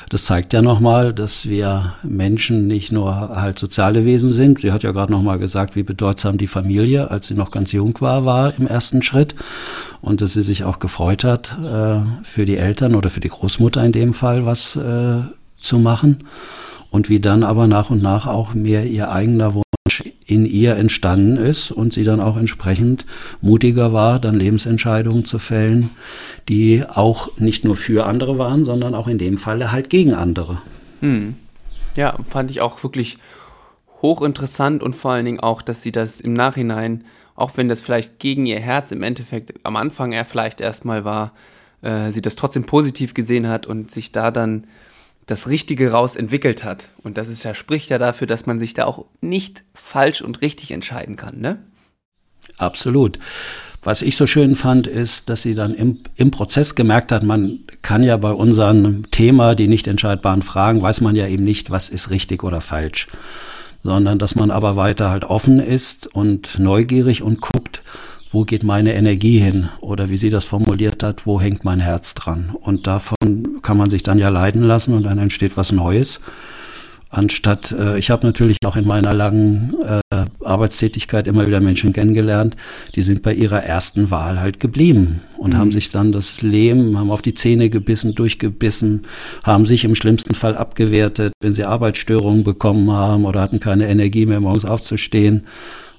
das 0.09 0.23
zeigt 0.23 0.53
ja 0.53 0.61
nochmal, 0.61 1.13
dass 1.13 1.45
wir 1.47 1.93
Menschen 2.03 2.67
nicht 2.67 2.93
nur 2.93 3.35
halt 3.35 3.59
soziale 3.59 4.05
Wesen 4.05 4.31
sind. 4.31 4.61
Sie 4.61 4.71
hat 4.71 4.83
ja 4.83 4.93
gerade 4.93 5.11
nochmal 5.11 5.39
gesagt, 5.39 5.75
wie 5.75 5.83
bedeutsam 5.83 6.37
die 6.37 6.47
Familie, 6.47 7.11
als 7.11 7.27
sie 7.27 7.33
noch 7.33 7.51
ganz 7.51 7.73
jung 7.73 7.99
war, 7.99 8.23
war 8.23 8.53
im 8.57 8.65
ersten 8.65 9.01
Schritt. 9.01 9.35
Und 9.99 10.21
dass 10.21 10.33
sie 10.33 10.41
sich 10.41 10.63
auch 10.63 10.79
gefreut 10.79 11.25
hat, 11.25 11.57
äh, 11.65 11.99
für 12.23 12.45
die 12.45 12.57
Eltern 12.57 12.95
oder 12.95 13.09
für 13.09 13.19
die 13.19 13.29
Großmutter 13.29 13.83
in 13.83 13.91
dem 13.91 14.13
Fall 14.13 14.45
was 14.45 14.77
äh, 14.77 15.17
zu 15.57 15.79
machen. 15.79 16.23
Und 16.91 17.09
wie 17.09 17.19
dann 17.19 17.43
aber 17.43 17.67
nach 17.67 17.89
und 17.89 18.01
nach 18.01 18.25
auch 18.25 18.53
mehr 18.53 18.85
ihr 18.85 19.11
eigener 19.11 19.53
Wunsch 19.53 19.64
in 20.25 20.45
ihr 20.45 20.75
entstanden 20.75 21.37
ist 21.37 21.71
und 21.71 21.93
sie 21.93 22.03
dann 22.03 22.19
auch 22.19 22.37
entsprechend 22.37 23.05
mutiger 23.41 23.93
war, 23.93 24.19
dann 24.19 24.35
Lebensentscheidungen 24.35 25.23
zu 25.23 25.37
fällen, 25.37 25.91
die 26.49 26.83
auch 26.87 27.37
nicht 27.37 27.63
nur 27.63 27.75
für 27.75 28.05
andere 28.07 28.37
waren, 28.37 28.65
sondern 28.65 28.95
auch 28.95 29.07
in 29.07 29.19
dem 29.19 29.37
Falle 29.37 29.71
halt 29.71 29.89
gegen 29.89 30.13
andere. 30.13 30.61
Hm. 31.01 31.35
Ja, 31.95 32.17
fand 32.27 32.49
ich 32.49 32.61
auch 32.61 32.81
wirklich 32.83 33.17
hochinteressant 34.01 34.81
und 34.81 34.95
vor 34.95 35.11
allen 35.11 35.25
Dingen 35.25 35.39
auch, 35.39 35.61
dass 35.61 35.81
sie 35.81 35.91
das 35.91 36.19
im 36.21 36.33
Nachhinein, 36.33 37.03
auch 37.35 37.55
wenn 37.55 37.69
das 37.69 37.81
vielleicht 37.81 38.19
gegen 38.19 38.45
ihr 38.45 38.59
Herz 38.59 38.91
im 38.91 39.03
Endeffekt 39.03 39.53
am 39.63 39.75
Anfang 39.75 40.11
er 40.11 40.25
vielleicht 40.25 40.59
erstmal 40.59 41.05
war, 41.05 41.33
äh, 41.81 42.11
sie 42.11 42.21
das 42.21 42.35
trotzdem 42.35 42.65
positiv 42.65 43.13
gesehen 43.13 43.47
hat 43.47 43.67
und 43.67 43.91
sich 43.91 44.11
da 44.11 44.31
dann 44.31 44.65
das 45.25 45.47
Richtige 45.47 45.91
raus 45.91 46.15
entwickelt 46.15 46.63
hat. 46.63 46.89
Und 47.03 47.17
das 47.17 47.27
ist 47.27 47.43
ja, 47.43 47.53
spricht 47.55 47.89
ja 47.89 47.97
dafür, 47.97 48.27
dass 48.27 48.45
man 48.45 48.59
sich 48.59 48.73
da 48.73 48.85
auch 48.85 49.05
nicht 49.21 49.63
falsch 49.73 50.21
und 50.21 50.41
richtig 50.41 50.71
entscheiden 50.71 51.15
kann, 51.15 51.39
ne? 51.39 51.57
Absolut. 52.57 53.19
Was 53.83 54.01
ich 54.01 54.17
so 54.17 54.25
schön 54.25 54.55
fand, 54.55 54.87
ist, 54.87 55.29
dass 55.29 55.43
sie 55.43 55.53
dann 55.53 55.73
im, 55.73 55.99
im 56.15 56.31
Prozess 56.31 56.73
gemerkt 56.73 57.11
hat, 57.11 57.21
man 57.21 57.59
kann 57.81 58.01
ja 58.01 58.17
bei 58.17 58.31
unserem 58.31 59.11
Thema, 59.11 59.53
die 59.53 59.67
nicht 59.67 59.87
entscheidbaren 59.87 60.41
Fragen, 60.41 60.81
weiß 60.81 61.01
man 61.01 61.15
ja 61.15 61.27
eben 61.27 61.43
nicht, 61.43 61.69
was 61.69 61.89
ist 61.89 62.09
richtig 62.09 62.43
oder 62.43 62.61
falsch. 62.61 63.07
Sondern 63.83 64.17
dass 64.17 64.33
man 64.33 64.49
aber 64.49 64.75
weiter 64.75 65.11
halt 65.11 65.23
offen 65.23 65.59
ist 65.59 66.07
und 66.07 66.57
neugierig 66.57 67.21
und 67.21 67.41
guckt, 67.41 67.83
wo 68.31 68.43
geht 68.43 68.63
meine 68.63 68.93
Energie 68.93 69.39
hin? 69.39 69.69
Oder 69.81 70.09
wie 70.09 70.17
sie 70.17 70.29
das 70.29 70.45
formuliert 70.45 71.03
hat, 71.03 71.25
wo 71.25 71.39
hängt 71.39 71.63
mein 71.63 71.79
Herz 71.79 72.13
dran? 72.13 72.55
Und 72.59 72.87
davon 72.87 73.15
kann 73.61 73.77
man 73.77 73.89
sich 73.89 74.03
dann 74.03 74.19
ja 74.19 74.29
leiden 74.29 74.63
lassen 74.63 74.93
und 74.93 75.03
dann 75.03 75.17
entsteht 75.17 75.57
was 75.57 75.71
Neues. 75.71 76.19
Anstatt, 77.15 77.71
äh, 77.71 77.97
ich 77.97 78.09
habe 78.09 78.25
natürlich 78.25 78.57
auch 78.65 78.75
in 78.75 78.85
meiner 78.85 79.13
langen 79.13 79.73
äh, 79.85 80.25
Arbeitstätigkeit 80.43 81.27
immer 81.27 81.47
wieder 81.47 81.61
Menschen 81.61 81.93
kennengelernt, 81.93 82.57
die 82.95 83.01
sind 83.03 83.21
bei 83.21 83.33
ihrer 83.33 83.63
ersten 83.63 84.11
Wahl 84.11 84.41
halt 84.41 84.59
geblieben 84.59 85.21
und 85.37 85.53
mhm. 85.53 85.57
haben 85.57 85.71
sich 85.71 85.91
dann 85.91 86.11
das 86.11 86.41
Leben, 86.41 86.99
haben 86.99 87.11
auf 87.11 87.21
die 87.21 87.33
Zähne 87.33 87.69
gebissen, 87.69 88.15
durchgebissen, 88.15 89.03
haben 89.43 89.65
sich 89.65 89.85
im 89.85 89.95
schlimmsten 89.95 90.35
Fall 90.35 90.57
abgewertet, 90.57 91.31
wenn 91.41 91.53
sie 91.53 91.63
Arbeitsstörungen 91.63 92.43
bekommen 92.43 92.91
haben 92.91 93.23
oder 93.23 93.39
hatten 93.39 93.61
keine 93.61 93.87
Energie 93.87 94.25
mehr, 94.25 94.41
morgens 94.41 94.65
aufzustehen 94.65 95.45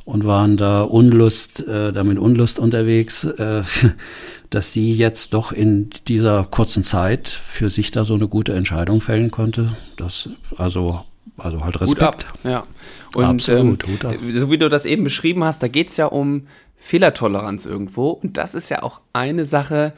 und 0.06 0.24
waren 0.24 0.56
da 0.56 0.82
Unlust, 0.82 1.66
äh, 1.66 1.92
damit 1.92 2.18
Unlust 2.18 2.58
unterwegs, 2.58 3.24
äh, 3.24 3.62
dass 4.50 4.72
sie 4.72 4.94
jetzt 4.94 5.34
doch 5.34 5.52
in 5.52 5.90
dieser 6.08 6.44
kurzen 6.44 6.84
Zeit 6.84 7.28
für 7.28 7.68
sich 7.68 7.90
da 7.90 8.06
so 8.06 8.14
eine 8.14 8.28
gute 8.28 8.54
Entscheidung 8.54 9.02
fällen 9.02 9.30
konnte. 9.30 9.76
Das 9.96 10.30
also 10.56 11.04
also 11.38 11.62
halt 11.64 11.80
Respekt. 11.80 12.00
Hut 12.00 12.08
ab, 12.08 12.24
ja. 12.44 12.66
Und 13.14 13.24
Absolut, 13.24 13.86
ähm, 13.86 13.92
Hut 13.92 14.04
ab. 14.04 14.14
so 14.32 14.50
wie 14.50 14.58
du 14.58 14.68
das 14.68 14.86
eben 14.86 15.04
beschrieben 15.04 15.44
hast, 15.44 15.62
da 15.62 15.68
geht 15.68 15.88
es 15.90 15.96
ja 15.96 16.06
um 16.06 16.46
Fehlertoleranz 16.76 17.66
irgendwo. 17.66 18.10
Und 18.10 18.36
das 18.36 18.54
ist 18.54 18.68
ja 18.68 18.82
auch 18.82 19.00
eine 19.12 19.44
Sache, 19.44 19.92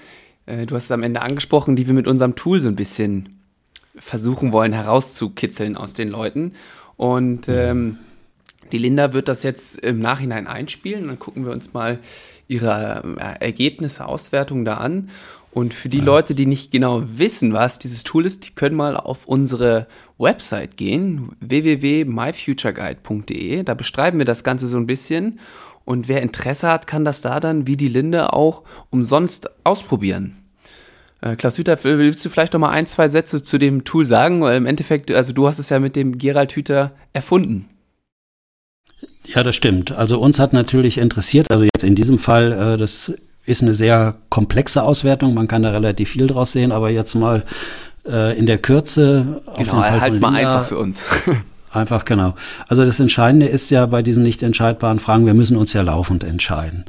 äh, 0.46 0.66
du 0.66 0.74
hast 0.74 0.84
es 0.84 0.90
am 0.90 1.02
Ende 1.02 1.22
angesprochen, 1.22 1.76
die 1.76 1.86
wir 1.86 1.94
mit 1.94 2.08
unserem 2.08 2.34
Tool 2.34 2.60
so 2.60 2.68
ein 2.68 2.76
bisschen 2.76 3.40
versuchen 3.96 4.52
wollen 4.52 4.72
herauszukitzeln 4.72 5.76
aus 5.76 5.94
den 5.94 6.08
Leuten. 6.08 6.54
Und 6.96 7.46
mhm. 7.46 7.54
ähm, 7.54 7.98
die 8.72 8.78
Linda 8.78 9.12
wird 9.12 9.28
das 9.28 9.42
jetzt 9.42 9.80
im 9.80 9.98
Nachhinein 9.98 10.46
einspielen. 10.46 11.08
Dann 11.08 11.18
gucken 11.18 11.44
wir 11.44 11.52
uns 11.52 11.74
mal 11.74 11.98
ihre 12.48 13.02
äh, 13.18 13.44
Ergebnisse, 13.44 14.06
Auswertungen 14.06 14.64
da 14.64 14.78
an. 14.78 15.10
Und 15.50 15.74
für 15.74 15.88
die. 15.88 16.00
Leute, 16.00 16.34
die 16.34 16.46
nicht 16.46 16.70
genau 16.70 17.02
wissen, 17.06 17.52
was 17.52 17.78
dieses 17.78 18.04
Tool 18.04 18.24
ist, 18.26 18.46
die 18.46 18.54
können 18.54 18.76
mal 18.76 18.96
auf 18.96 19.26
unsere 19.26 19.88
Website 20.18 20.76
gehen, 20.76 21.32
www.myfutureguide.de. 21.40 23.64
Da 23.64 23.74
beschreiben 23.74 24.18
wir 24.18 24.24
das 24.24 24.44
Ganze 24.44 24.68
so 24.68 24.76
ein 24.76 24.86
bisschen. 24.86 25.40
Und 25.84 26.06
wer 26.06 26.22
Interesse 26.22 26.68
hat, 26.68 26.86
kann 26.86 27.04
das 27.04 27.22
da 27.22 27.40
dann 27.40 27.66
wie 27.66 27.76
die 27.76 27.88
Linde 27.88 28.32
auch 28.32 28.62
umsonst 28.90 29.50
ausprobieren. 29.64 30.36
Äh, 31.20 31.34
Klaus 31.36 31.58
Hüter, 31.58 31.76
willst 31.82 32.24
du 32.24 32.30
vielleicht 32.30 32.52
noch 32.52 32.60
mal 32.60 32.70
ein, 32.70 32.86
zwei 32.86 33.08
Sätze 33.08 33.42
zu 33.42 33.58
dem 33.58 33.82
Tool 33.84 34.04
sagen? 34.04 34.40
Weil 34.42 34.56
im 34.56 34.66
Endeffekt, 34.66 35.10
also 35.10 35.32
du 35.32 35.48
hast 35.48 35.58
es 35.58 35.70
ja 35.70 35.80
mit 35.80 35.96
dem 35.96 36.18
Gerald 36.18 36.52
Hüter 36.52 36.92
erfunden. 37.12 37.66
Ja, 39.26 39.42
das 39.42 39.54
stimmt. 39.54 39.92
Also 39.92 40.18
uns 40.18 40.38
hat 40.38 40.52
natürlich 40.52 40.98
interessiert, 40.98 41.50
also 41.50 41.64
jetzt 41.64 41.84
in 41.84 41.94
diesem 41.94 42.18
Fall, 42.18 42.52
äh, 42.52 42.76
das 42.76 43.12
ist 43.44 43.62
eine 43.62 43.74
sehr 43.74 44.16
komplexe 44.28 44.82
Auswertung, 44.82 45.34
man 45.34 45.48
kann 45.48 45.62
da 45.62 45.70
relativ 45.70 46.10
viel 46.10 46.26
draus 46.26 46.52
sehen, 46.52 46.72
aber 46.72 46.90
jetzt 46.90 47.14
mal 47.14 47.44
äh, 48.06 48.38
in 48.38 48.46
der 48.46 48.58
Kürze. 48.58 49.42
Genau, 49.56 49.82
halt 49.82 50.20
mal 50.20 50.34
einfach 50.34 50.64
für 50.64 50.78
uns. 50.78 51.06
einfach, 51.72 52.04
genau. 52.04 52.34
Also 52.68 52.84
das 52.84 53.00
Entscheidende 53.00 53.46
ist 53.46 53.70
ja 53.70 53.86
bei 53.86 54.02
diesen 54.02 54.22
nicht 54.22 54.42
entscheidbaren 54.42 54.98
Fragen, 54.98 55.26
wir 55.26 55.34
müssen 55.34 55.56
uns 55.56 55.72
ja 55.72 55.82
laufend 55.82 56.24
entscheiden. 56.24 56.84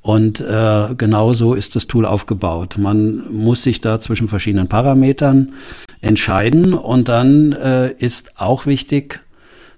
Und 0.00 0.40
äh, 0.40 0.94
genauso 0.98 1.54
ist 1.54 1.76
das 1.76 1.86
Tool 1.86 2.04
aufgebaut. 2.04 2.76
Man 2.76 3.22
muss 3.32 3.62
sich 3.62 3.80
da 3.80 4.00
zwischen 4.00 4.28
verschiedenen 4.28 4.68
Parametern 4.68 5.54
entscheiden 6.02 6.74
und 6.74 7.08
dann 7.08 7.52
äh, 7.52 7.90
ist 7.92 8.32
auch 8.36 8.66
wichtig, 8.66 9.23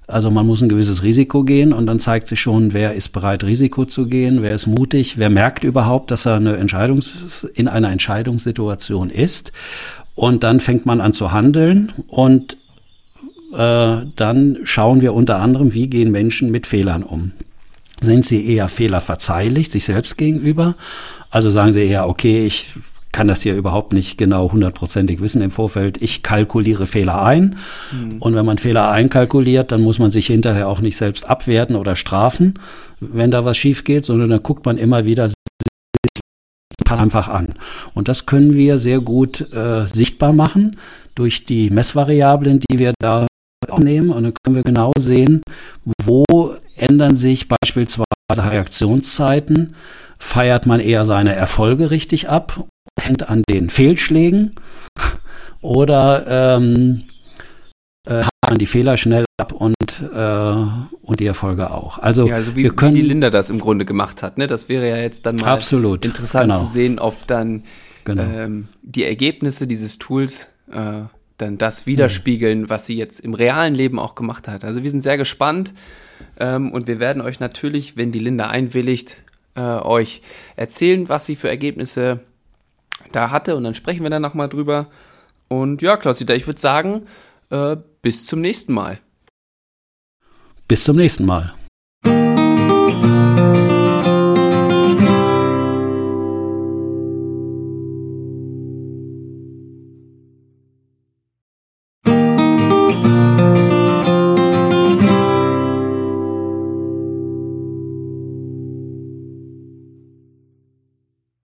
also 0.09 0.31
man 0.31 0.47
muss 0.47 0.63
ein 0.63 0.69
gewisses 0.69 1.03
Risiko 1.03 1.43
gehen 1.43 1.73
und 1.73 1.87
dann 1.87 1.99
zeigt 1.99 2.29
sich 2.29 2.41
schon, 2.41 2.73
wer 2.73 2.95
ist 2.95 3.09
bereit, 3.09 3.43
Risiko 3.43 3.85
zu 3.87 4.07
gehen, 4.07 4.41
wer 4.41 4.53
ist 4.53 4.67
mutig, 4.67 5.19
wer 5.19 5.31
merkt 5.31 5.65
überhaupt, 5.65 6.13
dass 6.13 6.27
er 6.27 6.35
eine 6.35 6.57
Entscheidungs 6.57 7.45
in 7.55 7.67
einer 7.67 7.91
Entscheidungssituation 7.91 9.11
ist. 9.11 9.53
Und 10.15 10.45
dann 10.45 10.61
fängt 10.61 10.87
man 10.87 11.01
an 11.01 11.13
zu 11.13 11.33
handeln 11.33 11.93
und 12.07 12.57
äh, 13.53 13.97
dann 14.17 14.59
schauen 14.63 15.01
wir 15.01 15.13
unter 15.13 15.41
anderem, 15.41 15.75
wie 15.75 15.89
gehen 15.89 16.13
Menschen 16.13 16.51
mit 16.51 16.67
Fehlern 16.67 17.03
um. 17.03 17.33
Sind 18.01 18.27
sie 18.27 18.47
eher 18.47 18.69
fehlerverzeihlich 18.69 19.71
sich 19.71 19.85
selbst 19.85 20.17
gegenüber? 20.17 20.77
Also 21.31 21.51
sagen 21.51 21.73
sie 21.73 21.85
eher, 21.85 22.09
okay, 22.09 22.47
ich 22.47 22.67
kann 23.17 23.29
das 23.29 23.41
hier 23.41 23.55
überhaupt 23.55 23.95
nicht 23.95 24.19
genau 24.19 24.53
hundertprozentig 24.53 25.23
wissen 25.23 25.41
im 25.41 25.51
Vorfeld. 25.51 26.03
Ich 26.03 26.23
kalkuliere 26.23 26.87
Fehler 26.87 27.23
ein. 27.23 27.57
Mhm. 27.91 28.19
Und 28.19 28.35
wenn 28.35 28.45
man 28.45 28.59
Fehler 28.59 28.91
einkalkuliert, 28.91 29.73
dann 29.73 29.81
muss 29.81 29.99
man 29.99 30.11
sich 30.11 30.27
hinterher 30.27 30.69
auch 30.69 30.81
nicht 30.81 30.99
selbst 30.99 31.27
abwerten 31.27 31.77
oder 31.77 31.97
strafen, 31.97 32.59
wenn 33.01 33.31
da 33.31 33.47
was 33.47 33.57
schief 33.57 33.85
geht, 33.85 34.05
sondern 34.05 34.29
dann 34.29 34.43
guckt 34.43 34.67
man 34.67 34.77
immer 34.77 35.07
wieder 35.07 35.33
einfach 36.91 37.29
an. 37.29 37.55
Und 37.95 38.09
das 38.09 38.27
können 38.27 38.53
wir 38.53 38.77
sehr 38.77 39.01
gut 39.01 39.51
äh, 39.51 39.87
sichtbar 39.87 40.35
machen 40.35 40.77
durch 41.15 41.47
die 41.47 41.71
Messvariablen, 41.71 42.61
die 42.69 42.79
wir 42.79 42.93
da 43.01 43.27
nehmen. 43.79 44.11
Und 44.11 44.25
dann 44.25 44.35
können 44.43 44.57
wir 44.57 44.63
genau 44.63 44.93
sehen, 44.99 45.41
wo 46.05 46.55
ändern 46.77 47.17
sich 47.17 47.49
beispielsweise 47.49 48.05
Reaktionszeiten, 48.31 49.75
feiert 50.19 50.67
man 50.67 50.81
eher 50.81 51.07
seine 51.07 51.35
Erfolge 51.35 51.91
richtig 51.91 52.29
ab 52.29 52.67
hängt 53.01 53.29
an 53.29 53.43
den 53.49 53.71
Fehlschlägen 53.71 54.55
oder 55.61 56.57
ähm, 56.57 57.03
äh, 58.07 58.25
man 58.49 58.59
die 58.59 58.67
Fehler 58.67 58.97
schnell 58.97 59.25
ab 59.39 59.53
und, 59.53 59.75
äh, 60.01 60.97
und 61.03 61.21
die 61.21 61.27
Erfolge 61.27 61.71
auch. 61.71 61.99
Also, 61.99 62.27
ja, 62.27 62.37
also 62.37 62.57
wie, 62.57 62.65
wir 62.65 62.75
können, 62.75 62.95
wie 62.95 63.03
die 63.03 63.09
Linda 63.09 63.31
das 63.31 63.51
im 63.51 63.59
Grunde 63.59 63.85
gemacht 63.85 64.23
hat. 64.23 64.39
Ne? 64.39 64.47
Das 64.47 64.69
wäre 64.69 64.89
ja 64.89 64.97
jetzt 64.97 65.27
dann 65.27 65.37
mal 65.37 65.49
absolut, 65.49 66.05
interessant 66.05 66.53
genau. 66.53 66.59
zu 66.59 66.65
sehen, 66.65 66.99
ob 66.99 67.27
dann 67.27 67.65
genau. 68.05 68.23
ähm, 68.23 68.69
die 68.83 69.05
Ergebnisse 69.05 69.67
dieses 69.67 69.99
Tools 69.99 70.51
äh, 70.71 71.03
dann 71.39 71.59
das 71.59 71.87
widerspiegeln, 71.87 72.71
was 72.71 72.87
sie 72.87 72.97
jetzt 72.97 73.21
im 73.21 73.35
realen 73.35 73.75
Leben 73.75 73.99
auch 73.99 74.15
gemacht 74.15 74.49
hat. 74.49 74.65
Also 74.65 74.83
wir 74.83 74.91
sind 74.91 75.03
sehr 75.03 75.19
gespannt 75.19 75.75
ähm, 76.39 76.73
und 76.73 76.87
wir 76.87 76.99
werden 76.99 77.21
euch 77.21 77.41
natürlich, 77.41 77.97
wenn 77.97 78.13
die 78.13 78.21
Linda 78.21 78.49
einwilligt, 78.49 79.19
äh, 79.55 79.61
euch 79.61 80.23
erzählen, 80.57 81.09
was 81.09 81.27
sie 81.27 81.37
für 81.37 81.49
Ergebnisse 81.49 82.21
da 83.13 83.31
hatte 83.31 83.57
und 83.57 83.65
dann 83.65 83.75
sprechen 83.75 84.03
wir 84.03 84.11
dann 84.11 84.23
nochmal 84.23 84.49
drüber. 84.49 84.89
Und 85.49 85.83
ja, 85.83 85.97
Klaus-Dieter, 85.97 86.35
ich 86.35 86.47
würde 86.47 86.61
sagen, 86.61 87.07
äh, 87.51 87.77
bis 88.03 88.27
zum 88.27 88.41
nächsten 88.41 88.73
Mal. 88.73 88.99
Bis 90.69 90.85
zum 90.85 90.97
nächsten 90.97 91.25
Mal. 91.25 91.55